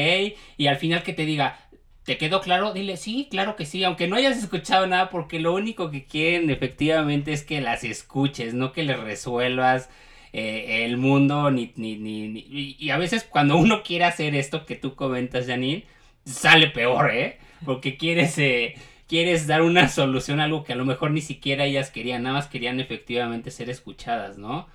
y 0.56 0.66
al 0.66 0.76
final 0.78 1.04
que 1.04 1.12
te 1.12 1.24
diga, 1.24 1.60
¿te 2.04 2.18
quedó 2.18 2.40
claro? 2.40 2.72
Dile, 2.72 2.96
sí, 2.96 3.28
claro 3.30 3.54
que 3.54 3.66
sí, 3.66 3.84
aunque 3.84 4.08
no 4.08 4.16
hayas 4.16 4.36
escuchado 4.36 4.86
nada, 4.88 5.10
porque 5.10 5.38
lo 5.38 5.54
único 5.54 5.90
que 5.92 6.04
quieren 6.04 6.50
efectivamente 6.50 7.32
es 7.32 7.44
que 7.44 7.60
las 7.60 7.84
escuches, 7.84 8.52
no 8.54 8.72
que 8.72 8.82
les 8.82 8.98
resuelvas. 8.98 9.88
Eh, 10.32 10.84
el 10.84 10.98
mundo 10.98 11.50
ni, 11.50 11.72
ni, 11.76 11.96
ni, 11.96 12.76
y 12.78 12.90
a 12.90 12.98
veces 12.98 13.24
cuando 13.24 13.56
uno 13.56 13.82
quiere 13.82 14.04
hacer 14.04 14.34
esto 14.34 14.66
que 14.66 14.76
tú 14.76 14.94
comentas 14.94 15.46
Janine 15.46 15.86
sale 16.26 16.66
peor 16.68 17.10
eh 17.10 17.38
porque 17.64 17.96
quieres, 17.96 18.36
eh, 18.38 18.74
quieres 19.06 19.46
dar 19.46 19.62
una 19.62 19.88
solución 19.88 20.40
a 20.40 20.44
algo 20.44 20.64
que 20.64 20.74
a 20.74 20.76
lo 20.76 20.84
mejor 20.84 21.12
ni 21.12 21.22
siquiera 21.22 21.64
ellas 21.64 21.90
querían, 21.90 22.24
nada 22.24 22.36
más 22.36 22.46
querían 22.46 22.78
efectivamente 22.78 23.50
ser 23.50 23.70
escuchadas, 23.70 24.36
¿no? 24.38 24.68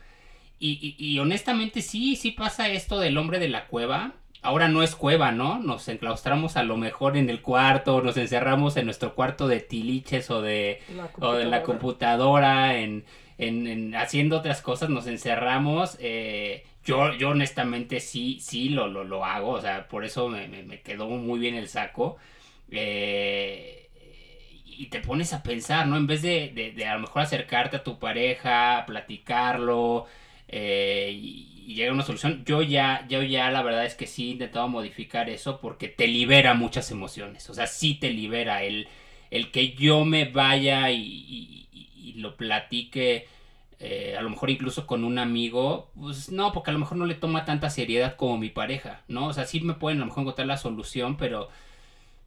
Y, 0.65 0.95
y, 0.97 1.19
honestamente 1.19 1.81
sí, 1.81 2.15
sí 2.15 2.31
pasa 2.31 2.69
esto 2.69 2.97
del 2.97 3.17
hombre 3.17 3.37
de 3.37 3.49
la 3.49 3.67
cueva. 3.67 4.13
Ahora 4.41 4.69
no 4.69 4.81
es 4.81 4.95
cueva, 4.95 5.33
¿no? 5.33 5.59
Nos 5.59 5.89
enclaustramos 5.89 6.55
a 6.55 6.63
lo 6.63 6.77
mejor 6.77 7.17
en 7.17 7.29
el 7.29 7.41
cuarto, 7.41 8.01
nos 8.01 8.15
encerramos 8.15 8.77
en 8.77 8.85
nuestro 8.85 9.13
cuarto 9.13 9.49
de 9.49 9.59
tiliches 9.59 10.31
o 10.31 10.41
de 10.41 10.79
la 10.95 11.07
computadora, 11.07 11.39
de 11.39 11.45
la 11.45 11.63
computadora 11.63 12.77
en, 12.77 13.03
en, 13.37 13.93
haciendo 13.95 14.37
otras 14.37 14.61
cosas, 14.61 14.89
nos 14.89 15.05
encerramos. 15.07 15.97
Eh, 15.99 16.63
yo, 16.85 17.13
yo 17.13 17.31
honestamente 17.31 17.99
sí, 17.99 18.39
sí 18.39 18.69
lo, 18.69 18.87
lo, 18.87 19.03
lo 19.03 19.25
hago, 19.25 19.49
o 19.49 19.61
sea, 19.61 19.89
por 19.89 20.05
eso 20.05 20.29
me, 20.29 20.47
me, 20.47 20.63
me 20.63 20.79
quedó 20.81 21.07
muy 21.09 21.39
bien 21.39 21.55
el 21.55 21.67
saco. 21.67 22.15
Eh, 22.71 23.89
y 24.65 24.87
te 24.87 25.01
pones 25.01 25.33
a 25.33 25.43
pensar, 25.43 25.87
¿no? 25.87 25.97
En 25.97 26.07
vez 26.07 26.21
de, 26.21 26.73
a 26.87 26.93
lo 26.95 27.01
mejor 27.01 27.21
acercarte 27.23 27.77
a 27.77 27.83
tu 27.83 27.99
pareja, 27.99 28.85
platicarlo 28.87 30.07
eh, 30.55 31.09
y, 31.11 31.49
llegar 31.73 31.89
a 31.91 31.93
una 31.95 32.03
solución, 32.03 32.43
yo 32.45 32.61
ya, 32.61 33.07
yo 33.09 33.23
ya 33.23 33.49
la 33.49 33.63
verdad 33.63 33.85
es 33.85 33.95
que 33.95 34.05
sí 34.05 34.27
he 34.27 34.31
intentado 34.33 34.67
modificar 34.67 35.29
eso 35.29 35.59
porque 35.59 35.87
te 35.87 36.07
libera 36.07 36.53
muchas 36.53 36.91
emociones, 36.91 37.49
o 37.49 37.55
sea, 37.55 37.65
sí 37.65 37.95
te 37.95 38.11
libera 38.11 38.63
el, 38.63 38.87
el 39.31 39.49
que 39.49 39.73
yo 39.73 40.05
me 40.05 40.25
vaya 40.25 40.91
y, 40.91 41.59
lo 42.17 42.37
platique. 42.37 43.27
Eh, 43.79 44.15
a 44.17 44.21
lo 44.21 44.29
mejor 44.29 44.49
incluso 44.51 44.85
con 44.85 45.03
un 45.03 45.17
amigo, 45.17 45.89
pues 45.99 46.31
no, 46.31 46.53
porque 46.53 46.69
a 46.69 46.73
lo 46.73 46.79
mejor 46.79 46.97
no 46.97 47.05
le 47.05 47.15
toma 47.15 47.43
tanta 47.43 47.69
seriedad 47.71 48.15
como 48.15 48.37
mi 48.37 48.49
pareja, 48.49 49.01
¿no? 49.07 49.27
O 49.27 49.33
sea, 49.33 49.45
sí 49.45 49.59
me 49.61 49.73
pueden 49.73 49.97
a 49.97 50.01
lo 50.01 50.05
mejor 50.05 50.21
encontrar 50.21 50.47
la 50.47 50.57
solución, 50.57 51.17
pero 51.17 51.49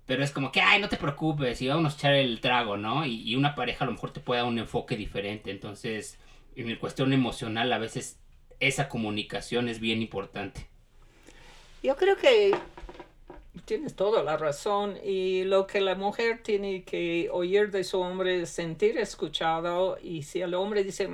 pero 0.07 0.23
es 0.25 0.31
como 0.33 0.53
que, 0.53 0.61
ay, 0.61 0.81
no 0.81 0.89
te 0.89 0.97
preocupes, 0.97 1.61
y 1.63 1.69
vamos 1.69 1.95
a 1.95 1.97
echar 1.97 2.15
el 2.15 2.41
trago, 2.41 2.77
¿no? 2.77 3.05
Y, 3.07 3.35
una 3.37 3.55
pareja 3.55 3.85
a 3.85 3.87
lo 3.87 3.93
mejor 3.93 4.13
te 4.13 4.21
puede 4.21 4.41
dar 4.41 4.49
un 4.49 4.59
enfoque 4.59 4.97
diferente. 4.97 5.51
Entonces, 5.51 6.19
en 6.57 6.77
cuestión 6.77 7.13
emocional, 7.13 7.73
a 7.73 7.79
veces 7.79 8.19
esa 8.61 8.89
comunicación 8.89 9.69
es 9.69 9.81
bien 9.81 10.03
importante. 10.03 10.67
Yo 11.83 11.95
creo 11.97 12.17
que 12.17 12.57
tienes 13.65 13.95
toda 13.95 14.23
la 14.23 14.37
razón 14.37 14.97
y 15.05 15.45
lo 15.45 15.67
que 15.67 15.81
la 15.81 15.95
mujer 15.95 16.43
tiene 16.43 16.85
que 16.85 17.29
oír 17.33 17.71
de 17.71 17.85
su 17.85 18.01
hombre 18.01 18.43
es 18.43 18.51
sentir 18.51 18.99
escuchado 18.99 19.99
y 20.03 20.23
si 20.23 20.41
el 20.41 20.55
hombre 20.55 20.85
dice, 20.85 21.09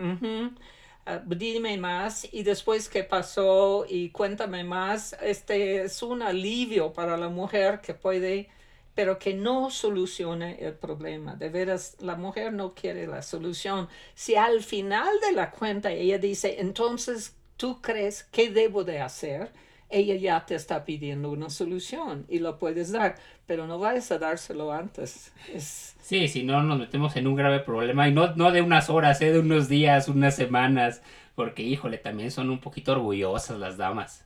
ah, 1.06 1.20
dime 1.26 1.76
más 1.78 2.28
y 2.32 2.42
después 2.42 2.88
qué 2.88 3.04
pasó 3.04 3.84
y 3.88 4.10
cuéntame 4.10 4.64
más, 4.64 5.16
este 5.22 5.82
es 5.82 6.02
un 6.02 6.22
alivio 6.22 6.92
para 6.92 7.16
la 7.16 7.28
mujer 7.28 7.80
que 7.80 7.94
puede 7.94 8.48
pero 8.94 9.18
que 9.18 9.34
no 9.34 9.70
solucione 9.70 10.58
el 10.60 10.74
problema. 10.74 11.34
De 11.34 11.48
veras, 11.48 11.96
la 12.00 12.16
mujer 12.16 12.52
no 12.52 12.74
quiere 12.74 13.06
la 13.06 13.22
solución. 13.22 13.88
Si 14.14 14.36
al 14.36 14.62
final 14.62 15.08
de 15.26 15.32
la 15.32 15.50
cuenta 15.50 15.90
ella 15.90 16.18
dice, 16.18 16.60
entonces, 16.60 17.36
¿tú 17.56 17.80
crees 17.80 18.24
qué 18.24 18.50
debo 18.50 18.84
de 18.84 19.00
hacer? 19.00 19.50
Ella 19.88 20.14
ya 20.14 20.46
te 20.46 20.54
está 20.54 20.84
pidiendo 20.84 21.30
una 21.30 21.50
solución 21.50 22.24
y 22.28 22.38
lo 22.38 22.58
puedes 22.58 22.92
dar, 22.92 23.16
pero 23.46 23.66
no 23.66 23.78
vayas 23.78 24.10
a 24.10 24.18
dárselo 24.18 24.72
antes. 24.72 25.32
Sí, 25.58 26.28
si 26.28 26.42
no 26.44 26.62
nos 26.62 26.78
metemos 26.78 27.14
en 27.16 27.26
un 27.26 27.36
grave 27.36 27.60
problema 27.60 28.08
y 28.08 28.12
no, 28.12 28.34
no 28.34 28.52
de 28.52 28.62
unas 28.62 28.88
horas, 28.88 29.20
¿eh? 29.20 29.32
de 29.32 29.38
unos 29.38 29.68
días, 29.68 30.08
unas 30.08 30.34
semanas, 30.34 31.02
porque 31.34 31.62
híjole, 31.62 31.98
también 31.98 32.30
son 32.30 32.48
un 32.48 32.58
poquito 32.58 32.92
orgullosas 32.92 33.58
las 33.58 33.76
damas. 33.76 34.24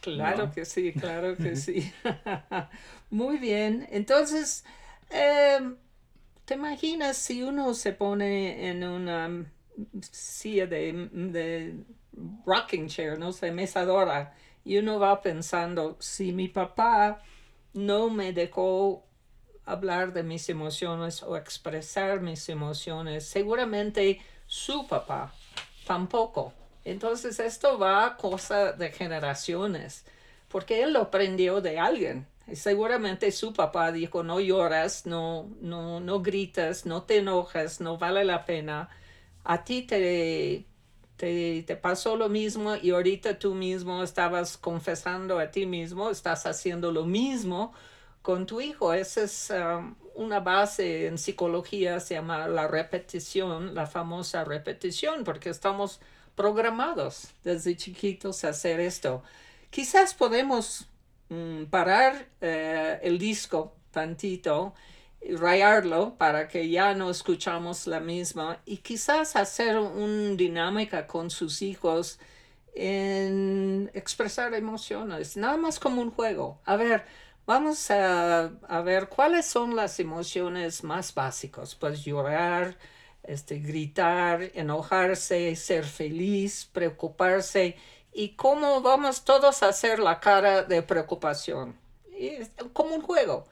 Claro 0.00 0.50
que 0.50 0.64
sí, 0.64 0.92
claro 0.92 1.36
que 1.36 1.56
sí. 1.56 1.92
Muy 3.10 3.38
bien. 3.38 3.86
Entonces, 3.90 4.64
em, 5.10 5.76
¿te 6.44 6.54
imaginas 6.54 7.16
si 7.16 7.42
uno 7.42 7.74
se 7.74 7.92
pone 7.92 8.68
en 8.68 8.84
una 8.84 9.46
silla 10.00 10.66
de, 10.66 11.76
rocking 12.44 12.88
chair, 12.88 13.18
no 13.18 13.32
sé, 13.32 13.52
mesadora, 13.52 14.34
y 14.64 14.76
uno 14.78 14.98
va 14.98 15.20
pensando, 15.22 15.96
si 16.00 16.32
mi 16.32 16.48
papá 16.48 17.22
no 17.72 18.10
me 18.10 18.32
dejó 18.32 19.06
hablar 19.64 20.12
de 20.12 20.22
mis 20.22 20.48
emociones 20.48 21.22
o 21.22 21.36
expresar 21.36 22.20
mis 22.20 22.48
emociones, 22.48 23.26
seguramente 23.26 24.20
su 24.46 24.86
papá 24.86 25.32
tampoco. 25.86 26.52
Entonces 26.90 27.38
esto 27.38 27.78
va 27.78 28.04
a 28.04 28.16
cosa 28.16 28.72
de 28.72 28.90
generaciones, 28.90 30.04
porque 30.48 30.82
él 30.82 30.92
lo 30.92 31.02
aprendió 31.02 31.60
de 31.60 31.78
alguien. 31.78 32.26
Y 32.48 32.56
seguramente 32.56 33.30
su 33.30 33.52
papá 33.52 33.92
dijo, 33.92 34.24
no 34.24 34.40
lloras, 34.40 35.06
no, 35.06 35.48
no, 35.60 36.00
no 36.00 36.20
gritas, 36.20 36.86
no 36.86 37.02
te 37.04 37.18
enojas, 37.18 37.80
no 37.80 37.96
vale 37.96 38.24
la 38.24 38.44
pena. 38.44 38.88
A 39.44 39.62
ti 39.62 39.82
te, 39.82 40.66
te, 41.16 41.62
te, 41.62 41.76
pasó 41.76 42.16
lo 42.16 42.28
mismo 42.28 42.74
y 42.74 42.90
ahorita 42.90 43.38
tú 43.38 43.54
mismo 43.54 44.02
estabas 44.02 44.56
confesando 44.56 45.38
a 45.38 45.50
ti 45.52 45.66
mismo, 45.66 46.10
estás 46.10 46.44
haciendo 46.46 46.90
lo 46.90 47.04
mismo 47.04 47.72
con 48.22 48.46
tu 48.46 48.60
hijo. 48.60 48.92
Esa 48.92 49.22
es 49.22 49.50
um, 49.50 49.94
una 50.16 50.40
base 50.40 51.06
en 51.06 51.18
psicología, 51.18 52.00
se 52.00 52.14
llama 52.14 52.48
la 52.48 52.66
repetición, 52.66 53.76
la 53.76 53.86
famosa 53.86 54.44
repetición, 54.44 55.22
porque 55.22 55.50
estamos 55.50 56.00
programados 56.40 57.28
desde 57.44 57.76
chiquitos 57.76 58.44
a 58.44 58.48
hacer 58.48 58.80
esto. 58.80 59.22
Quizás 59.68 60.14
podemos 60.14 60.88
mm, 61.28 61.64
parar 61.64 62.28
eh, 62.40 62.98
el 63.02 63.18
disco 63.18 63.74
tantito, 63.90 64.72
rayarlo 65.36 66.14
para 66.16 66.48
que 66.48 66.70
ya 66.70 66.94
no 66.94 67.10
escuchamos 67.10 67.86
la 67.86 68.00
misma 68.00 68.58
y 68.64 68.78
quizás 68.78 69.36
hacer 69.36 69.76
una 69.76 70.34
dinámica 70.34 71.06
con 71.06 71.28
sus 71.28 71.60
hijos 71.60 72.18
en 72.74 73.90
expresar 73.92 74.54
emociones, 74.54 75.36
nada 75.36 75.58
más 75.58 75.78
como 75.78 76.00
un 76.00 76.10
juego. 76.10 76.58
A 76.64 76.76
ver, 76.76 77.04
vamos 77.44 77.90
a, 77.90 78.44
a 78.66 78.80
ver 78.80 79.10
cuáles 79.10 79.44
son 79.44 79.76
las 79.76 80.00
emociones 80.00 80.84
más 80.84 81.12
básicas. 81.12 81.74
Pues 81.74 82.02
llorar, 82.02 82.78
este, 83.22 83.58
gritar, 83.58 84.50
enojarse, 84.54 85.54
ser 85.56 85.84
feliz, 85.84 86.68
preocuparse 86.72 87.76
y 88.12 88.30
cómo 88.30 88.80
vamos 88.82 89.24
todos 89.24 89.62
a 89.62 89.68
hacer 89.68 89.98
la 89.98 90.20
cara 90.20 90.62
de 90.62 90.82
preocupación. 90.82 91.76
como 92.72 92.94
un 92.94 93.02
juego. 93.02 93.46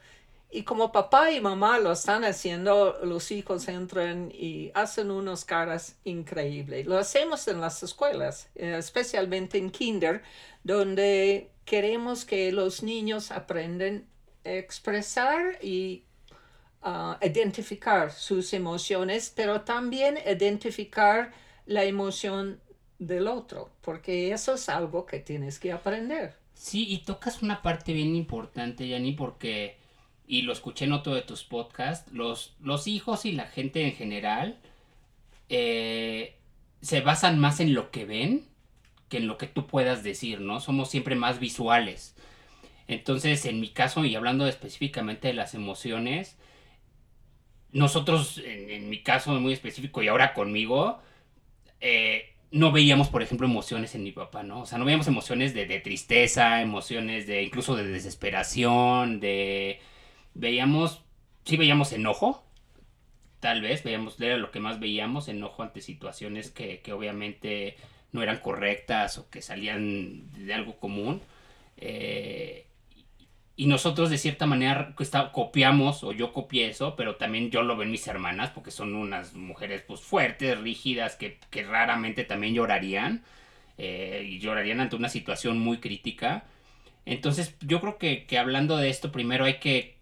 Y 0.51 0.63
como 0.63 0.91
papá 0.91 1.31
y 1.31 1.41
mamá 1.41 1.77
lo 1.77 1.91
están 1.91 2.23
haciendo, 2.23 2.97
los 3.03 3.29
hijos 3.29 3.67
entran 3.67 4.31
y 4.33 4.71
hacen 4.73 5.11
unas 5.11 5.45
caras 5.45 5.95
increíbles. 6.03 6.87
Lo 6.87 6.97
hacemos 6.97 7.47
en 7.47 7.61
las 7.61 7.83
escuelas, 7.83 8.49
eh, 8.55 8.75
especialmente 8.77 9.59
en 9.59 9.69
kinder, 9.69 10.23
donde 10.63 11.51
queremos 11.65 12.25
que 12.25 12.51
los 12.51 12.81
niños 12.81 13.29
aprendan 13.29 14.07
a 14.43 14.53
expresar 14.53 15.59
y 15.61 16.03
identificar 17.21 18.11
sus 18.11 18.53
emociones, 18.53 19.33
pero 19.35 19.61
también 19.61 20.17
identificar 20.25 21.31
la 21.65 21.83
emoción 21.83 22.59
del 22.99 23.27
otro, 23.27 23.69
porque 23.81 24.31
eso 24.31 24.53
es 24.55 24.69
algo 24.69 25.05
que 25.05 25.19
tienes 25.19 25.59
que 25.59 25.71
aprender. 25.71 26.35
Sí, 26.53 26.85
y 26.89 26.99
tocas 26.99 27.41
una 27.41 27.61
parte 27.61 27.93
bien 27.93 28.15
importante, 28.15 28.87
Yanni, 28.87 29.13
porque, 29.13 29.77
y 30.27 30.41
lo 30.41 30.53
escuché 30.53 30.85
en 30.85 30.93
otro 30.93 31.13
de 31.13 31.21
tus 31.21 31.43
podcasts, 31.43 32.11
los, 32.11 32.55
los 32.61 32.87
hijos 32.87 33.25
y 33.25 33.31
la 33.31 33.45
gente 33.45 33.85
en 33.85 33.93
general 33.93 34.57
eh, 35.47 36.35
se 36.81 37.01
basan 37.01 37.39
más 37.39 37.59
en 37.59 37.73
lo 37.73 37.91
que 37.91 38.05
ven 38.05 38.49
que 39.09 39.17
en 39.17 39.27
lo 39.27 39.37
que 39.37 39.47
tú 39.47 39.67
puedas 39.67 40.03
decir, 40.03 40.39
¿no? 40.39 40.61
Somos 40.61 40.89
siempre 40.89 41.15
más 41.15 41.39
visuales. 41.39 42.15
Entonces, 42.87 43.45
en 43.45 43.59
mi 43.59 43.69
caso, 43.69 44.05
y 44.05 44.15
hablando 44.15 44.47
específicamente 44.47 45.27
de 45.27 45.33
las 45.33 45.53
emociones, 45.53 46.37
nosotros, 47.71 48.41
en, 48.45 48.89
mi 48.89 49.03
caso 49.03 49.31
muy 49.39 49.53
específico 49.53 50.01
y 50.01 50.07
ahora 50.07 50.33
conmigo, 50.33 50.99
eh, 51.81 52.35
no 52.51 52.71
veíamos, 52.71 53.09
por 53.09 53.21
ejemplo, 53.21 53.47
emociones 53.47 53.95
en 53.95 54.03
mi 54.03 54.11
papá, 54.11 54.43
¿no? 54.43 54.61
O 54.61 54.65
sea, 54.65 54.77
no 54.77 54.85
veíamos 54.85 55.07
emociones 55.07 55.53
de, 55.53 55.65
tristeza, 55.79 56.61
emociones 56.61 57.27
de 57.27 57.43
incluso 57.43 57.75
de 57.75 57.85
desesperación, 57.85 59.19
de... 59.19 59.79
Veíamos, 60.33 61.03
sí 61.45 61.57
veíamos 61.57 61.91
enojo, 61.93 62.43
tal 63.39 63.61
vez, 63.61 63.83
veíamos, 63.83 64.19
era 64.21 64.37
lo 64.37 64.51
que 64.51 64.59
más 64.59 64.79
veíamos, 64.79 65.27
enojo 65.27 65.63
ante 65.63 65.81
situaciones 65.81 66.51
que, 66.51 66.81
que 66.81 66.93
obviamente 66.93 67.77
no 68.11 68.23
eran 68.23 68.39
correctas 68.39 69.17
o 69.17 69.29
que 69.29 69.41
salían 69.41 70.31
de 70.33 70.53
algo 70.53 70.77
común. 70.79 71.21
Eh, 71.77 72.65
y 73.59 73.65
nosotros 73.65 74.09
de 74.09 74.17
cierta 74.17 74.45
manera 74.45 74.95
copiamos, 75.33 76.05
o 76.05 76.13
yo 76.13 76.31
copié 76.31 76.69
eso, 76.69 76.95
pero 76.95 77.17
también 77.17 77.51
yo 77.51 77.61
lo 77.61 77.75
ven 77.75 77.91
mis 77.91 78.07
hermanas, 78.07 78.51
porque 78.51 78.71
son 78.71 78.95
unas 78.95 79.33
mujeres 79.33 79.83
pues 79.85 79.99
fuertes, 79.99 80.57
rígidas, 80.61 81.17
que, 81.17 81.37
raramente 81.65 82.23
también 82.23 82.53
llorarían, 82.53 83.21
eh, 83.77 84.25
y 84.25 84.39
llorarían 84.39 84.79
ante 84.79 84.95
una 84.95 85.09
situación 85.09 85.59
muy 85.59 85.79
crítica. 85.79 86.45
Entonces 87.05 87.57
yo 87.59 87.81
creo 87.81 87.97
que, 87.97 88.25
hablando 88.37 88.77
de 88.77 88.89
esto, 88.89 89.11
primero 89.11 89.43
hay 89.43 89.59
que, 89.59 89.97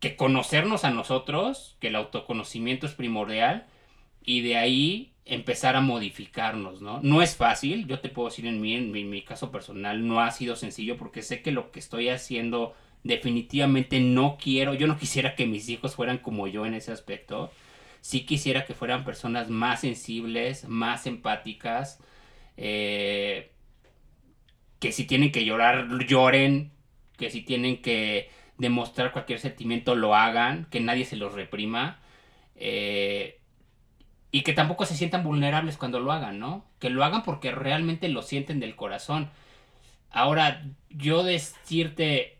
que 0.00 0.16
conocernos 0.16 0.84
a 0.84 0.90
nosotros, 0.90 1.76
que 1.80 1.88
el 1.88 1.96
autoconocimiento 1.96 2.86
es 2.86 2.94
primordial, 2.94 3.66
y 4.24 4.40
de 4.40 4.56
ahí 4.56 5.12
empezar 5.26 5.76
a 5.76 5.82
modificarnos, 5.82 6.80
¿no? 6.80 7.00
No 7.02 7.20
es 7.20 7.36
fácil, 7.36 7.86
yo 7.88 8.00
te 8.00 8.08
puedo 8.08 8.30
decir 8.30 8.46
en 8.46 8.58
mi, 8.62 8.74
en 8.74 8.90
mi 8.90 9.20
caso 9.20 9.50
personal, 9.50 10.08
no 10.08 10.20
ha 10.20 10.30
sido 10.30 10.56
sencillo, 10.56 10.96
porque 10.96 11.20
sé 11.20 11.42
que 11.42 11.52
lo 11.52 11.72
que 11.72 11.80
estoy 11.80 12.08
haciendo 12.08 12.74
definitivamente 13.06 14.00
no 14.00 14.36
quiero, 14.40 14.74
yo 14.74 14.86
no 14.86 14.98
quisiera 14.98 15.34
que 15.34 15.46
mis 15.46 15.68
hijos 15.68 15.94
fueran 15.94 16.18
como 16.18 16.46
yo 16.48 16.66
en 16.66 16.74
ese 16.74 16.92
aspecto. 16.92 17.50
Sí 18.00 18.26
quisiera 18.26 18.64
que 18.66 18.74
fueran 18.74 19.04
personas 19.04 19.48
más 19.50 19.80
sensibles, 19.80 20.68
más 20.68 21.06
empáticas, 21.06 22.00
eh, 22.56 23.52
que 24.78 24.92
si 24.92 25.06
tienen 25.06 25.32
que 25.32 25.44
llorar, 25.44 25.88
lloren, 26.06 26.72
que 27.16 27.30
si 27.30 27.42
tienen 27.42 27.82
que 27.82 28.30
demostrar 28.58 29.12
cualquier 29.12 29.38
sentimiento, 29.40 29.94
lo 29.94 30.14
hagan, 30.14 30.66
que 30.70 30.80
nadie 30.80 31.04
se 31.04 31.16
los 31.16 31.34
reprima. 31.34 32.00
Eh, 32.56 33.40
y 34.30 34.42
que 34.42 34.52
tampoco 34.52 34.84
se 34.84 34.96
sientan 34.96 35.24
vulnerables 35.24 35.76
cuando 35.76 36.00
lo 36.00 36.12
hagan, 36.12 36.38
¿no? 36.38 36.66
Que 36.78 36.90
lo 36.90 37.04
hagan 37.04 37.22
porque 37.22 37.52
realmente 37.52 38.08
lo 38.08 38.22
sienten 38.22 38.60
del 38.60 38.76
corazón. 38.76 39.30
Ahora, 40.10 40.64
yo 40.90 41.22
decirte, 41.22 42.35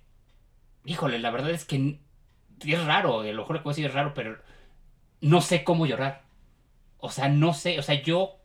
híjole, 0.87 1.19
la 1.19 1.31
verdad 1.31 1.51
es 1.51 1.65
que 1.65 2.01
es 2.65 2.85
raro, 2.87 3.21
a 3.21 3.25
lo 3.25 3.43
mejor 3.43 3.63
puedo 3.63 3.73
decir 3.75 3.87
es 3.87 3.95
raro, 3.95 4.15
pero 4.15 4.39
no 5.21 5.41
sé 5.41 5.65
cómo 5.65 5.87
llorar. 5.87 6.25
O 6.99 7.11
sea, 7.11 7.29
no 7.29 7.53
sé, 7.55 7.79
o 7.79 7.83
sea, 7.83 8.03
yo, 8.03 8.41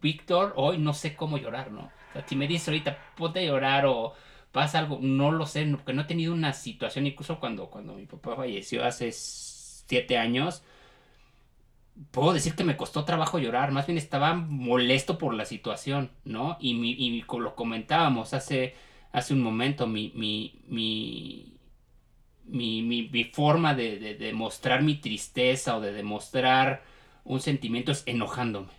Víctor, 0.00 0.52
hoy 0.56 0.78
no 0.78 0.94
sé 0.94 1.16
cómo 1.16 1.38
llorar, 1.38 1.72
¿no? 1.72 1.82
O 2.10 2.12
sea, 2.12 2.26
si 2.26 2.36
me 2.36 2.46
dices 2.46 2.68
ahorita, 2.68 2.98
ponte 3.16 3.40
a 3.40 3.44
llorar 3.44 3.86
o 3.86 4.14
pasa 4.52 4.78
algo, 4.78 4.98
no 5.02 5.32
lo 5.32 5.46
sé, 5.46 5.66
porque 5.66 5.92
no 5.92 6.02
he 6.02 6.04
tenido 6.06 6.32
una 6.32 6.52
situación, 6.52 7.06
incluso 7.06 7.40
cuando, 7.40 7.68
cuando 7.70 7.94
mi 7.94 8.06
papá 8.06 8.36
falleció 8.36 8.84
hace 8.84 9.10
siete 9.12 10.18
años, 10.18 10.62
puedo 12.10 12.32
decir 12.32 12.54
que 12.54 12.64
me 12.64 12.76
costó 12.76 13.04
trabajo 13.04 13.38
llorar, 13.38 13.72
más 13.72 13.86
bien 13.86 13.98
estaba 13.98 14.34
molesto 14.34 15.18
por 15.18 15.34
la 15.34 15.44
situación, 15.44 16.10
¿no? 16.24 16.56
Y, 16.60 16.74
mi, 16.74 16.92
y 16.92 17.22
lo 17.22 17.54
comentábamos 17.54 18.34
hace, 18.34 18.74
hace 19.12 19.34
un 19.34 19.42
momento, 19.42 19.86
mi, 19.86 20.12
mi, 20.14 20.62
mi 20.68 21.55
mi, 22.46 22.82
mi, 22.82 23.24
forma 23.24 23.74
de, 23.74 23.98
de, 23.98 24.14
demostrar 24.14 24.82
mi 24.82 24.96
tristeza 24.96 25.76
o 25.76 25.80
de 25.80 25.92
demostrar 25.92 26.82
un 27.24 27.40
sentimiento 27.40 27.92
es 27.92 28.02
enojándome, 28.06 28.72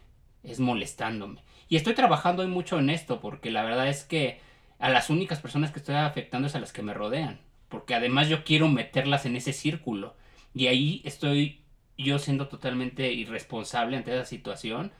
es 0.44 0.60
molestándome. 0.60 1.42
Y 1.70 1.76
estoy 1.76 1.94
trabajando 1.94 2.44
hoy 2.44 2.48
mucho 2.48 2.80
en 2.80 2.90
esto 2.90 3.20
porque 3.20 3.52
la 3.52 3.64
verdad 3.64 3.90
es 3.90 4.04
que 4.04 4.40
a 4.80 4.90
las 4.90 5.10
únicas 5.10 5.40
personas 5.40 5.72
que 5.72 5.80
estoy 5.80 5.96
afectando 5.96 6.48
es 6.48 6.56
a 6.56 6.60
las 6.60 6.72
que 6.72 6.82
me 6.82 6.94
rodean. 6.94 7.40
Porque 7.70 7.96
además 7.96 8.30
yo 8.30 8.44
quiero 8.44 8.68
meterlas 8.70 9.26
en 9.26 9.36
ese 9.36 9.54
círculo. 9.54 10.16
Y 10.54 10.68
ahí 10.68 11.02
estoy 11.04 11.62
yo 11.98 12.20
siendo 12.20 12.48
totalmente 12.48 13.12
irresponsable 13.12 13.98
ante 13.98 14.14
esa 14.14 14.26
situación. 14.26 14.92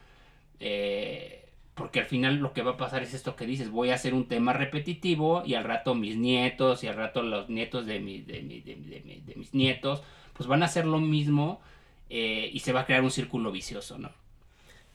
Eh, 0.60 1.47
porque 1.78 2.00
al 2.00 2.08
final 2.08 2.38
lo 2.38 2.54
que 2.54 2.64
va 2.64 2.72
a 2.72 2.78
pasar 2.78 3.04
es 3.04 3.14
esto 3.14 3.36
que 3.36 3.46
dices, 3.46 3.70
voy 3.70 3.92
a 3.92 3.96
hacer 3.96 4.16
un 4.16 4.28
tema 4.28 4.52
repetitivo 4.52 5.44
y 5.46 5.54
al 5.54 5.64
rato 5.64 5.94
mis 5.94 6.18
nietos 6.18 6.84
y 6.84 6.88
al 6.88 6.96
rato 6.96 7.22
los 7.22 7.50
nietos 7.50 7.86
de, 7.86 8.00
de, 8.00 9.34
mis 9.36 9.54
nietos, 9.54 10.02
pues 10.34 10.48
van 10.48 10.64
a 10.64 10.66
hacer 10.66 10.86
lo 10.86 11.00
mismo 11.00 11.62
eh, 12.10 12.50
y 12.52 12.60
se 12.60 12.74
va 12.74 12.82
a 12.82 12.86
crear 12.88 13.04
un 13.04 13.12
círculo 13.12 13.52
vicioso, 13.52 14.00
¿no? 14.00 14.12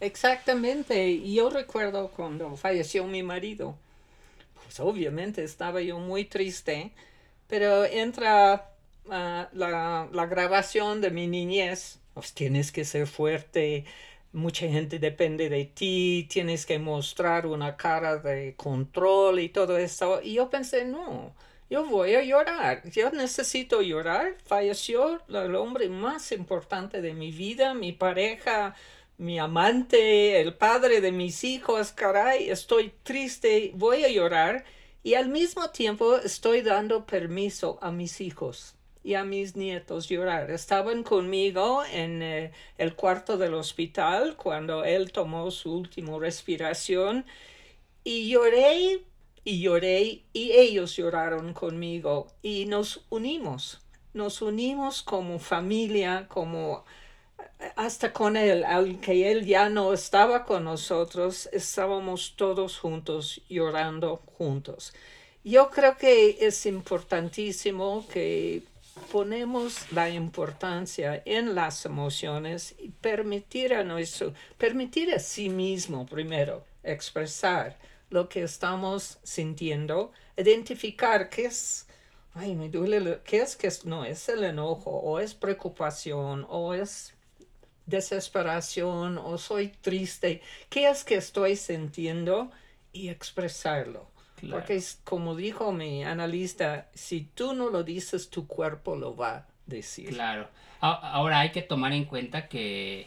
Exactamente, 0.00 1.08
y 1.08 1.34
yo 1.34 1.48
recuerdo 1.48 2.08
cuando 2.08 2.56
falleció 2.56 3.06
mi 3.06 3.22
marido, 3.22 3.76
pues 4.64 4.80
obviamente 4.80 5.44
estaba 5.44 5.80
yo 5.80 6.00
muy 6.00 6.24
triste, 6.24 6.90
pero 7.46 7.84
entra 7.84 8.72
ah, 9.08 9.48
la, 9.52 10.08
la 10.12 10.26
grabación 10.26 11.00
de 11.00 11.12
mi 11.12 11.28
niñez, 11.28 12.00
pues 12.14 12.32
tienes 12.32 12.72
que 12.72 12.84
ser 12.84 13.06
fuerte, 13.06 13.84
mucha 14.32 14.66
gente 14.68 14.98
depende 14.98 15.48
de 15.48 15.64
ti, 15.66 16.26
tienes 16.30 16.66
que 16.66 16.78
mostrar 16.78 17.46
una 17.46 17.76
cara 17.76 18.16
de 18.16 18.54
control 18.56 19.40
y 19.40 19.48
todo 19.50 19.76
eso. 19.78 20.20
Y 20.22 20.34
yo 20.34 20.50
pensé, 20.50 20.84
no, 20.84 21.34
yo 21.70 21.86
voy 21.86 22.14
a 22.14 22.22
llorar, 22.22 22.88
yo 22.90 23.10
necesito 23.10 23.82
llorar. 23.82 24.36
Falleció 24.44 25.20
el 25.28 25.54
hombre 25.54 25.88
más 25.88 26.32
importante 26.32 27.00
de 27.02 27.14
mi 27.14 27.32
vida, 27.32 27.74
mi 27.74 27.92
pareja, 27.92 28.74
mi 29.18 29.38
amante, 29.38 30.40
el 30.40 30.54
padre 30.54 31.00
de 31.00 31.12
mis 31.12 31.44
hijos, 31.44 31.92
caray, 31.92 32.50
estoy 32.50 32.92
triste, 33.02 33.72
voy 33.74 34.04
a 34.04 34.08
llorar 34.08 34.64
y 35.02 35.14
al 35.14 35.28
mismo 35.28 35.70
tiempo 35.70 36.16
estoy 36.16 36.62
dando 36.62 37.06
permiso 37.06 37.78
a 37.82 37.90
mis 37.90 38.20
hijos 38.20 38.76
y 39.04 39.14
a 39.14 39.24
mis 39.24 39.56
nietos 39.56 40.08
llorar. 40.08 40.50
Estaban 40.50 41.02
conmigo 41.02 41.82
en 41.92 42.22
eh, 42.22 42.52
el 42.78 42.94
cuarto 42.94 43.36
del 43.36 43.54
hospital 43.54 44.36
cuando 44.36 44.84
él 44.84 45.12
tomó 45.12 45.50
su 45.50 45.74
última 45.74 46.18
respiración 46.18 47.24
y 48.04 48.28
lloré 48.28 49.02
y 49.44 49.60
lloré 49.60 50.22
y 50.32 50.52
ellos 50.52 50.96
lloraron 50.96 51.52
conmigo 51.52 52.28
y 52.42 52.66
nos 52.66 53.04
unimos. 53.10 53.80
Nos 54.14 54.42
unimos 54.42 55.02
como 55.02 55.38
familia, 55.38 56.26
como 56.28 56.84
hasta 57.76 58.12
con 58.12 58.36
él, 58.36 58.64
aunque 58.64 59.30
él 59.30 59.46
ya 59.46 59.68
no 59.68 59.92
estaba 59.92 60.44
con 60.44 60.64
nosotros, 60.64 61.48
estábamos 61.52 62.34
todos 62.36 62.78
juntos 62.78 63.40
llorando 63.48 64.22
juntos. 64.38 64.92
Yo 65.44 65.70
creo 65.70 65.96
que 65.96 66.38
es 66.40 66.66
importantísimo 66.66 68.06
que 68.12 68.62
ponemos 69.10 69.90
la 69.92 70.10
importancia 70.10 71.22
en 71.24 71.54
las 71.54 71.84
emociones 71.86 72.74
y 72.78 72.90
permitir 72.90 73.74
a 73.74 73.84
nuestro, 73.84 74.34
permitir 74.58 75.12
a 75.14 75.18
sí 75.18 75.48
mismo 75.48 76.06
primero 76.06 76.64
expresar 76.82 77.78
lo 78.10 78.28
que 78.28 78.42
estamos 78.42 79.18
sintiendo, 79.22 80.12
identificar 80.36 81.30
qué 81.30 81.46
es, 81.46 81.86
ay, 82.34 82.54
me 82.54 82.68
duele, 82.68 83.20
qué 83.24 83.40
es 83.40 83.56
que 83.56 83.70
no 83.84 84.04
es 84.04 84.28
el 84.28 84.44
enojo, 84.44 84.90
o 84.90 85.18
es 85.18 85.34
preocupación, 85.34 86.46
o 86.48 86.74
es 86.74 87.14
desesperación, 87.86 89.18
o 89.18 89.38
soy 89.38 89.68
triste, 89.68 90.42
qué 90.68 90.88
es 90.88 91.04
que 91.04 91.16
estoy 91.16 91.56
sintiendo 91.56 92.50
y 92.92 93.08
expresarlo. 93.08 94.11
Porque 94.50 94.76
es, 94.76 95.00
como 95.04 95.36
dijo 95.36 95.72
mi 95.72 96.04
analista, 96.04 96.88
si 96.94 97.22
tú 97.34 97.54
no 97.54 97.70
lo 97.70 97.84
dices, 97.84 98.30
tu 98.30 98.46
cuerpo 98.46 98.96
lo 98.96 99.16
va 99.16 99.36
a 99.36 99.46
decir. 99.66 100.10
Claro. 100.10 100.48
Ahora 100.80 101.40
hay 101.40 101.52
que 101.52 101.62
tomar 101.62 101.92
en 101.92 102.04
cuenta 102.06 102.48
que, 102.48 103.06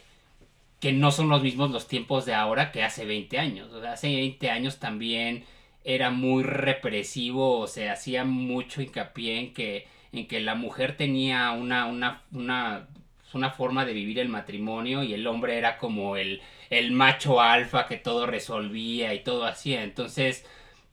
que 0.79 0.93
no 0.93 1.11
son 1.11 1.27
los 1.27 1.43
mismos 1.43 1.71
los 1.71 1.87
tiempos 1.87 2.25
de 2.25 2.33
ahora 2.33 2.71
que 2.71 2.83
hace 2.83 3.05
20 3.05 3.37
años. 3.37 3.71
O 3.73 3.81
sea, 3.81 3.93
hace 3.93 4.07
20 4.07 4.49
años 4.49 4.79
también 4.79 5.43
era 5.83 6.09
muy 6.09 6.43
represivo, 6.43 7.59
o 7.59 7.67
se 7.67 7.89
hacía 7.89 8.23
mucho 8.23 8.81
hincapié 8.81 9.39
en 9.39 9.53
que, 9.53 9.87
en 10.13 10.27
que 10.27 10.39
la 10.39 10.55
mujer 10.55 10.95
tenía 10.97 11.51
una, 11.51 11.85
una, 11.85 12.23
una, 12.31 12.87
una 13.33 13.51
forma 13.51 13.85
de 13.85 13.93
vivir 13.93 14.19
el 14.19 14.29
matrimonio 14.29 15.03
y 15.03 15.13
el 15.13 15.27
hombre 15.27 15.57
era 15.57 15.77
como 15.77 16.15
el, 16.17 16.41
el 16.69 16.91
macho 16.91 17.41
alfa 17.41 17.87
que 17.87 17.97
todo 17.97 18.25
resolvía 18.25 19.13
y 19.13 19.19
todo 19.19 19.45
hacía. 19.45 19.83
Entonces, 19.83 20.45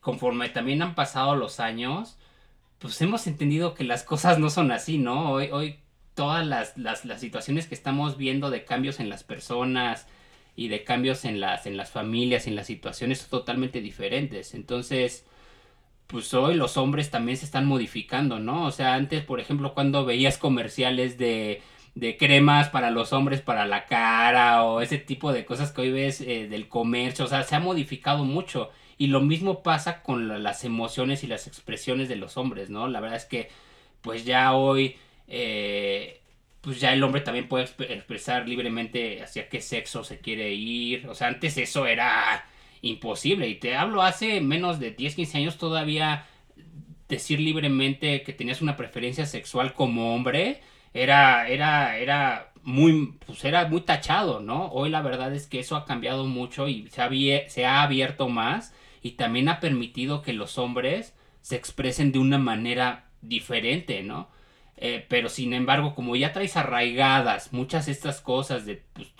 conforme 0.02 0.50
también 0.50 0.82
han 0.82 0.94
pasado 0.94 1.36
los 1.36 1.60
años, 1.60 2.18
pues 2.78 3.00
hemos 3.00 3.26
entendido 3.26 3.74
que 3.74 3.84
las 3.84 4.02
cosas 4.02 4.38
no 4.38 4.50
son 4.50 4.72
así, 4.72 4.98
¿no? 4.98 5.30
Hoy, 5.30 5.48
hoy 5.52 5.78
todas 6.14 6.46
las, 6.46 6.76
las, 6.76 7.00
situaciones 7.20 7.68
que 7.68 7.74
estamos 7.76 8.16
viendo 8.18 8.50
de 8.50 8.64
cambios 8.64 9.00
en 9.00 9.08
las 9.08 9.22
personas 9.22 10.08
y 10.56 10.68
de 10.68 10.84
cambios 10.84 11.24
en 11.24 11.40
las, 11.40 11.66
en 11.66 11.76
las 11.76 11.90
familias, 11.92 12.46
en 12.48 12.56
las 12.56 12.66
situaciones 12.66 13.20
son 13.20 13.30
totalmente 13.30 13.80
diferentes. 13.80 14.54
Entonces, 14.54 15.24
pues 16.08 16.34
hoy 16.34 16.56
los 16.56 16.76
hombres 16.76 17.10
también 17.10 17.38
se 17.38 17.44
están 17.46 17.66
modificando, 17.66 18.40
¿no? 18.40 18.66
O 18.66 18.72
sea, 18.72 18.94
antes, 18.94 19.22
por 19.24 19.40
ejemplo, 19.40 19.72
cuando 19.72 20.04
veías 20.04 20.36
comerciales 20.36 21.16
de, 21.16 21.62
de 21.94 22.16
cremas 22.16 22.68
para 22.70 22.90
los 22.90 23.12
hombres 23.12 23.40
para 23.40 23.66
la 23.66 23.86
cara 23.86 24.64
o 24.64 24.80
ese 24.80 24.98
tipo 24.98 25.32
de 25.32 25.44
cosas 25.44 25.72
que 25.72 25.82
hoy 25.82 25.92
ves 25.92 26.20
eh, 26.20 26.48
del 26.48 26.68
comercio, 26.68 27.24
o 27.24 27.28
sea, 27.28 27.44
se 27.44 27.54
ha 27.54 27.60
modificado 27.60 28.24
mucho 28.24 28.70
y 29.02 29.08
lo 29.08 29.20
mismo 29.20 29.64
pasa 29.64 30.00
con 30.00 30.44
las 30.44 30.62
emociones 30.62 31.24
y 31.24 31.26
las 31.26 31.48
expresiones 31.48 32.08
de 32.08 32.14
los 32.14 32.36
hombres, 32.36 32.70
¿no? 32.70 32.86
La 32.86 33.00
verdad 33.00 33.16
es 33.16 33.24
que, 33.24 33.50
pues 34.00 34.24
ya 34.24 34.54
hoy, 34.54 34.94
eh, 35.26 36.20
pues 36.60 36.78
ya 36.78 36.92
el 36.92 37.02
hombre 37.02 37.20
también 37.20 37.48
puede 37.48 37.64
expresar 37.64 38.48
libremente 38.48 39.20
hacia 39.20 39.48
qué 39.48 39.60
sexo 39.60 40.04
se 40.04 40.20
quiere 40.20 40.52
ir. 40.52 41.08
O 41.08 41.16
sea, 41.16 41.26
antes 41.26 41.58
eso 41.58 41.84
era 41.88 42.46
imposible. 42.80 43.48
Y 43.48 43.56
te 43.56 43.74
hablo 43.74 44.02
hace 44.02 44.40
menos 44.40 44.78
de 44.78 44.92
10, 44.92 45.16
15 45.16 45.38
años 45.38 45.58
todavía 45.58 46.28
decir 47.08 47.40
libremente 47.40 48.22
que 48.22 48.32
tenías 48.32 48.62
una 48.62 48.76
preferencia 48.76 49.26
sexual 49.26 49.74
como 49.74 50.14
hombre 50.14 50.60
era, 50.94 51.48
era, 51.48 51.98
era 51.98 52.52
muy, 52.62 53.18
pues 53.26 53.44
era 53.44 53.66
muy 53.66 53.80
tachado, 53.80 54.38
¿no? 54.38 54.68
Hoy 54.68 54.90
la 54.90 55.02
verdad 55.02 55.34
es 55.34 55.48
que 55.48 55.58
eso 55.58 55.74
ha 55.74 55.86
cambiado 55.86 56.24
mucho 56.24 56.68
y 56.68 56.86
se 56.88 57.48
se 57.48 57.66
ha 57.66 57.82
abierto 57.82 58.28
más 58.28 58.72
y 59.02 59.12
también 59.12 59.48
ha 59.48 59.60
permitido 59.60 60.22
que 60.22 60.32
los 60.32 60.58
hombres 60.58 61.14
se 61.40 61.56
expresen 61.56 62.12
de 62.12 62.20
una 62.20 62.38
manera 62.38 63.06
diferente, 63.20 64.02
¿no? 64.02 64.28
Eh, 64.76 65.04
pero 65.08 65.28
sin 65.28 65.52
embargo, 65.52 65.94
como 65.94 66.16
ya 66.16 66.32
traes 66.32 66.56
arraigadas 66.56 67.52
muchas 67.52 67.86
de 67.86 67.92
estas 67.92 68.20
cosas 68.20 68.64
de 68.64 68.82
pues, 68.92 69.12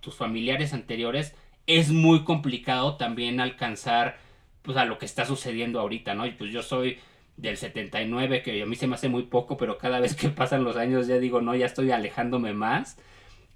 tus 0.00 0.14
familiares 0.14 0.72
anteriores, 0.74 1.34
es 1.66 1.90
muy 1.90 2.24
complicado 2.24 2.96
también 2.96 3.40
alcanzar 3.40 4.18
pues 4.62 4.76
a 4.76 4.84
lo 4.84 4.98
que 4.98 5.06
está 5.06 5.24
sucediendo 5.24 5.80
ahorita, 5.80 6.14
¿no? 6.14 6.26
Y 6.26 6.32
pues 6.32 6.50
yo 6.52 6.62
soy 6.62 6.98
del 7.36 7.56
79, 7.56 8.42
que 8.42 8.62
a 8.62 8.66
mí 8.66 8.76
se 8.76 8.86
me 8.86 8.94
hace 8.94 9.08
muy 9.08 9.24
poco, 9.24 9.56
pero 9.56 9.78
cada 9.78 10.00
vez 10.00 10.16
que 10.16 10.28
pasan 10.28 10.64
los 10.64 10.76
años 10.76 11.06
ya 11.06 11.18
digo, 11.18 11.40
no, 11.40 11.54
ya 11.54 11.66
estoy 11.66 11.90
alejándome 11.92 12.52
más. 12.52 12.98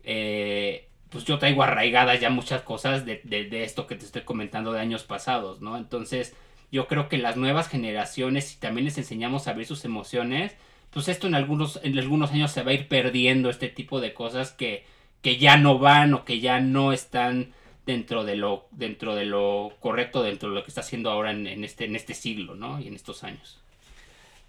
Eh, 0.04 0.89
pues 1.10 1.24
yo 1.24 1.38
traigo 1.38 1.62
arraigadas 1.62 2.20
ya 2.20 2.30
muchas 2.30 2.62
cosas 2.62 3.04
de, 3.04 3.20
de, 3.24 3.64
esto 3.64 3.86
que 3.86 3.96
te 3.96 4.04
estoy 4.04 4.22
comentando 4.22 4.72
de 4.72 4.80
años 4.80 5.02
pasados, 5.04 5.60
¿no? 5.60 5.76
Entonces, 5.76 6.34
yo 6.70 6.86
creo 6.86 7.08
que 7.08 7.18
las 7.18 7.36
nuevas 7.36 7.68
generaciones, 7.68 8.46
si 8.46 8.58
también 8.58 8.84
les 8.84 8.98
enseñamos 8.98 9.48
a 9.48 9.52
ver 9.52 9.66
sus 9.66 9.84
emociones, 9.84 10.54
pues 10.90 11.08
esto 11.08 11.26
en 11.26 11.34
algunos, 11.34 11.80
en 11.82 11.98
algunos 11.98 12.30
años 12.30 12.52
se 12.52 12.62
va 12.62 12.70
a 12.70 12.74
ir 12.74 12.88
perdiendo 12.88 13.50
este 13.50 13.68
tipo 13.68 14.00
de 14.00 14.14
cosas 14.14 14.52
que, 14.52 14.84
que 15.20 15.36
ya 15.36 15.56
no 15.56 15.78
van 15.78 16.14
o 16.14 16.24
que 16.24 16.40
ya 16.40 16.60
no 16.60 16.92
están 16.92 17.52
dentro 17.86 18.24
de 18.24 18.36
lo, 18.36 18.68
dentro 18.70 19.16
de 19.16 19.24
lo 19.24 19.72
correcto, 19.80 20.22
dentro 20.22 20.50
de 20.50 20.54
lo 20.54 20.62
que 20.62 20.68
está 20.68 20.82
haciendo 20.82 21.10
ahora 21.10 21.32
en, 21.32 21.46
en 21.46 21.64
este, 21.64 21.86
en 21.86 21.96
este 21.96 22.14
siglo, 22.14 22.54
¿no? 22.54 22.80
Y 22.80 22.86
en 22.86 22.94
estos 22.94 23.24
años. 23.24 23.58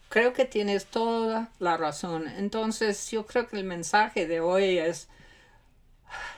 Creo 0.10 0.34
que 0.34 0.46
tienes 0.46 0.86
toda 0.86 1.50
la 1.60 1.78
razón. 1.78 2.28
Entonces, 2.38 3.10
yo 3.10 3.26
creo 3.26 3.48
que 3.48 3.58
el 3.58 3.64
mensaje 3.64 4.28
de 4.28 4.42
hoy 4.42 4.78
es 4.78 5.08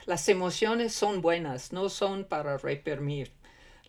las 0.05 0.27
emociones 0.29 0.93
son 0.93 1.21
buenas, 1.21 1.71
no 1.71 1.89
son 1.89 2.25
para 2.25 2.57
reprimir. 2.57 3.31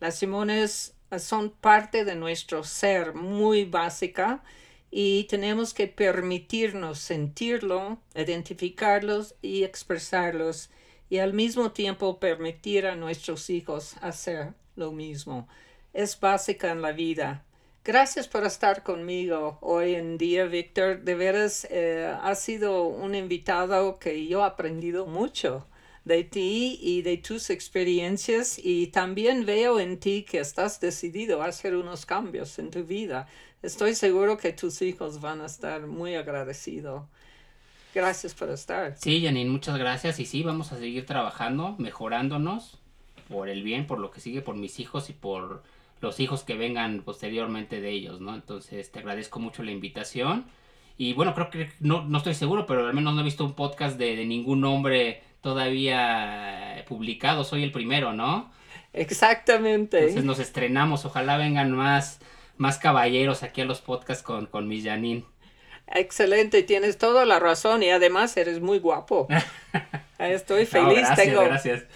Las 0.00 0.22
emociones 0.22 0.94
son 1.18 1.50
parte 1.50 2.04
de 2.04 2.14
nuestro 2.14 2.64
ser 2.64 3.14
muy 3.14 3.64
básica 3.64 4.42
y 4.90 5.24
tenemos 5.24 5.74
que 5.74 5.88
permitirnos 5.88 6.98
sentirlo, 6.98 7.98
identificarlos 8.14 9.34
y 9.42 9.64
expresarlos 9.64 10.70
y 11.10 11.18
al 11.18 11.32
mismo 11.32 11.72
tiempo 11.72 12.18
permitir 12.18 12.86
a 12.86 12.96
nuestros 12.96 13.50
hijos 13.50 13.96
hacer 14.00 14.54
lo 14.76 14.92
mismo. 14.92 15.48
Es 15.92 16.18
básica 16.18 16.70
en 16.70 16.82
la 16.82 16.92
vida. 16.92 17.44
Gracias 17.84 18.28
por 18.28 18.44
estar 18.44 18.82
conmigo 18.82 19.58
hoy 19.60 19.94
en 19.94 20.16
día, 20.16 20.46
Víctor. 20.46 21.02
De 21.02 21.14
veras, 21.14 21.66
eh, 21.70 22.12
ha 22.22 22.34
sido 22.34 22.84
un 22.84 23.14
invitado 23.14 23.98
que 23.98 24.26
yo 24.26 24.40
he 24.40 24.44
aprendido 24.44 25.06
mucho 25.06 25.66
de 26.04 26.24
ti 26.24 26.78
y 26.82 27.02
de 27.02 27.16
tus 27.16 27.50
experiencias 27.50 28.58
y 28.62 28.88
también 28.88 29.46
veo 29.46 29.80
en 29.80 29.98
ti 29.98 30.24
que 30.28 30.38
estás 30.38 30.80
decidido 30.80 31.42
a 31.42 31.46
hacer 31.46 31.74
unos 31.76 32.04
cambios 32.04 32.58
en 32.58 32.70
tu 32.70 32.84
vida. 32.84 33.26
Estoy 33.62 33.94
seguro 33.94 34.36
que 34.36 34.52
tus 34.52 34.82
hijos 34.82 35.20
van 35.20 35.40
a 35.40 35.46
estar 35.46 35.86
muy 35.86 36.14
agradecidos. 36.14 37.04
Gracias 37.94 38.34
por 38.34 38.50
estar. 38.50 38.96
Sí, 38.98 39.22
Janine, 39.24 39.48
muchas 39.48 39.78
gracias. 39.78 40.20
Y 40.20 40.26
sí, 40.26 40.42
vamos 40.42 40.72
a 40.72 40.78
seguir 40.78 41.06
trabajando, 41.06 41.74
mejorándonos 41.78 42.78
por 43.28 43.48
el 43.48 43.62
bien, 43.62 43.86
por 43.86 43.98
lo 43.98 44.10
que 44.10 44.20
sigue, 44.20 44.42
por 44.42 44.56
mis 44.56 44.80
hijos 44.80 45.08
y 45.08 45.14
por 45.14 45.62
los 46.02 46.20
hijos 46.20 46.42
que 46.42 46.54
vengan 46.54 47.02
posteriormente 47.02 47.80
de 47.80 47.90
ellos, 47.90 48.20
¿no? 48.20 48.34
Entonces, 48.34 48.90
te 48.90 48.98
agradezco 48.98 49.40
mucho 49.40 49.62
la 49.62 49.70
invitación. 49.70 50.44
Y 50.98 51.14
bueno, 51.14 51.34
creo 51.34 51.48
que 51.48 51.70
no, 51.80 52.04
no 52.04 52.18
estoy 52.18 52.34
seguro, 52.34 52.66
pero 52.66 52.86
al 52.86 52.94
menos 52.94 53.14
no 53.14 53.20
he 53.22 53.24
visto 53.24 53.44
un 53.44 53.54
podcast 53.54 53.96
de, 53.96 54.16
de 54.16 54.26
ningún 54.26 54.64
hombre 54.64 55.22
todavía 55.44 56.82
publicado, 56.88 57.44
soy 57.44 57.62
el 57.62 57.70
primero, 57.70 58.14
¿no? 58.14 58.50
Exactamente. 58.94 59.98
Entonces 59.98 60.24
nos 60.24 60.38
estrenamos, 60.38 61.04
ojalá 61.04 61.36
vengan 61.36 61.70
más, 61.70 62.18
más 62.56 62.78
caballeros 62.78 63.42
aquí 63.42 63.60
a 63.60 63.66
los 63.66 63.82
podcasts 63.82 64.22
con, 64.22 64.46
con 64.46 64.66
mi 64.66 64.82
Janine. 64.82 65.26
Excelente, 65.86 66.62
tienes 66.62 66.96
toda 66.96 67.26
la 67.26 67.38
razón 67.40 67.82
y 67.82 67.90
además 67.90 68.34
eres 68.38 68.60
muy 68.60 68.78
guapo. 68.78 69.28
Estoy 70.18 70.64
feliz, 70.64 71.06
tengo, 71.14 71.42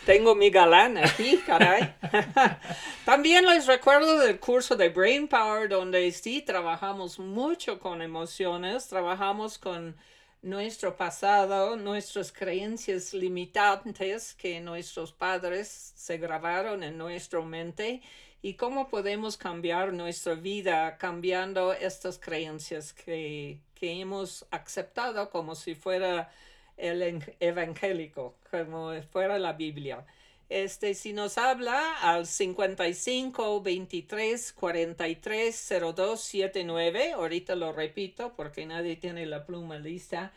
tengo 0.04 0.34
mi 0.34 0.50
galán 0.50 0.98
aquí, 0.98 1.38
caray. 1.46 1.94
También 3.06 3.46
les 3.46 3.66
recuerdo 3.66 4.18
del 4.18 4.38
curso 4.38 4.76
de 4.76 4.90
Brain 4.90 5.26
Power, 5.26 5.70
donde 5.70 6.10
sí 6.12 6.42
trabajamos 6.42 7.18
mucho 7.18 7.78
con 7.78 8.02
emociones, 8.02 8.88
trabajamos 8.88 9.56
con 9.56 9.96
nuestro 10.42 10.96
pasado, 10.96 11.76
nuestras 11.76 12.32
creencias 12.32 13.12
limitantes 13.12 14.34
que 14.34 14.60
nuestros 14.60 15.12
padres 15.12 15.92
se 15.96 16.18
grabaron 16.18 16.82
en 16.82 16.96
nuestra 16.96 17.40
mente 17.40 18.02
y 18.40 18.54
cómo 18.54 18.88
podemos 18.88 19.36
cambiar 19.36 19.92
nuestra 19.92 20.34
vida 20.34 20.96
cambiando 20.96 21.72
estas 21.72 22.18
creencias 22.18 22.92
que, 22.92 23.60
que 23.74 24.00
hemos 24.00 24.46
aceptado 24.50 25.28
como 25.30 25.54
si 25.54 25.74
fuera 25.74 26.30
el 26.76 27.22
evangélico, 27.40 28.36
como 28.50 28.92
fuera 29.10 29.38
la 29.38 29.52
Biblia. 29.52 30.06
Este, 30.48 30.94
si 30.94 31.12
nos 31.12 31.36
habla 31.36 31.98
al 32.00 32.26
55 32.26 33.60
23 33.60 34.52
43 34.54 35.74
02 35.94 36.20
79, 36.20 37.12
ahorita 37.12 37.54
lo 37.54 37.72
repito 37.72 38.32
porque 38.34 38.64
nadie 38.64 38.96
tiene 38.96 39.26
la 39.26 39.44
pluma 39.44 39.78
lista, 39.78 40.32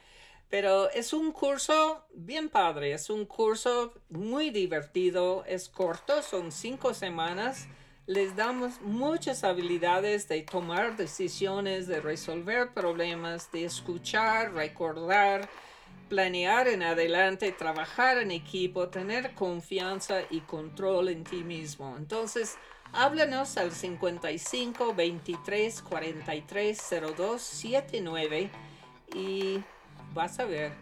pero 0.50 0.90
es 0.90 1.14
un 1.14 1.32
curso 1.32 2.04
bien 2.14 2.50
padre, 2.50 2.92
es 2.92 3.10
un 3.10 3.26
curso 3.26 3.94
muy 4.10 4.50
divertido, 4.50 5.46
es 5.48 5.70
corto, 5.70 6.22
son 6.22 6.52
cinco 6.52 6.94
semanas. 6.94 7.68
Les 8.06 8.36
damos 8.36 8.82
muchas 8.82 9.46
habilidades 9.46 10.28
de 10.28 10.42
tomar 10.42 10.98
decisiones, 10.98 11.88
de 11.88 12.02
resolver 12.02 12.74
problemas, 12.74 13.50
de 13.54 13.64
escuchar, 13.64 14.54
recordar, 14.54 15.48
planear 16.12 16.68
en 16.68 16.84
adelante, 16.84 17.54
trabajar 17.54 18.18
en 18.18 18.32
equipo, 18.32 18.90
tener 18.90 19.34
confianza 19.34 20.24
y 20.30 20.42
control 20.42 21.08
en 21.08 21.24
ti 21.24 21.42
mismo. 21.42 21.96
Entonces, 21.96 22.58
háblanos 22.92 23.56
al 23.56 23.72
55 23.72 24.94
23 24.94 25.82
43 25.82 26.90
02 27.16 27.42
79 27.42 28.50
y 29.16 29.64
vas 30.14 30.38
a 30.42 30.44
ver, 30.44 30.74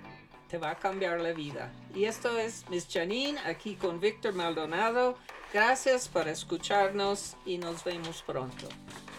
te 0.47 0.57
va 0.57 0.71
a 0.71 0.75
cambiar 0.75 1.19
la 1.21 1.31
vida. 1.31 1.71
Y 1.93 2.05
esto 2.05 2.35
es 2.39 2.67
Miss 2.71 2.87
Janine 2.91 3.39
aquí 3.45 3.75
con 3.75 3.99
Víctor 3.99 4.33
Maldonado. 4.33 5.15
Gracias 5.53 6.07
por 6.07 6.27
escucharnos 6.27 7.37
y 7.45 7.59
nos 7.59 7.83
vemos 7.83 8.23
pronto. 8.23 8.67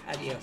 Adiós. 0.08 0.42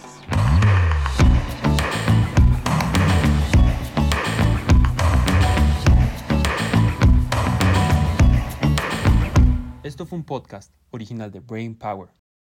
Esto 9.87 10.05
fue 10.05 10.17
un 10.17 10.25
podcast 10.25 10.73
original 10.91 11.31
de 11.31 11.39
Brain 11.39 11.73
Power. 11.73 12.09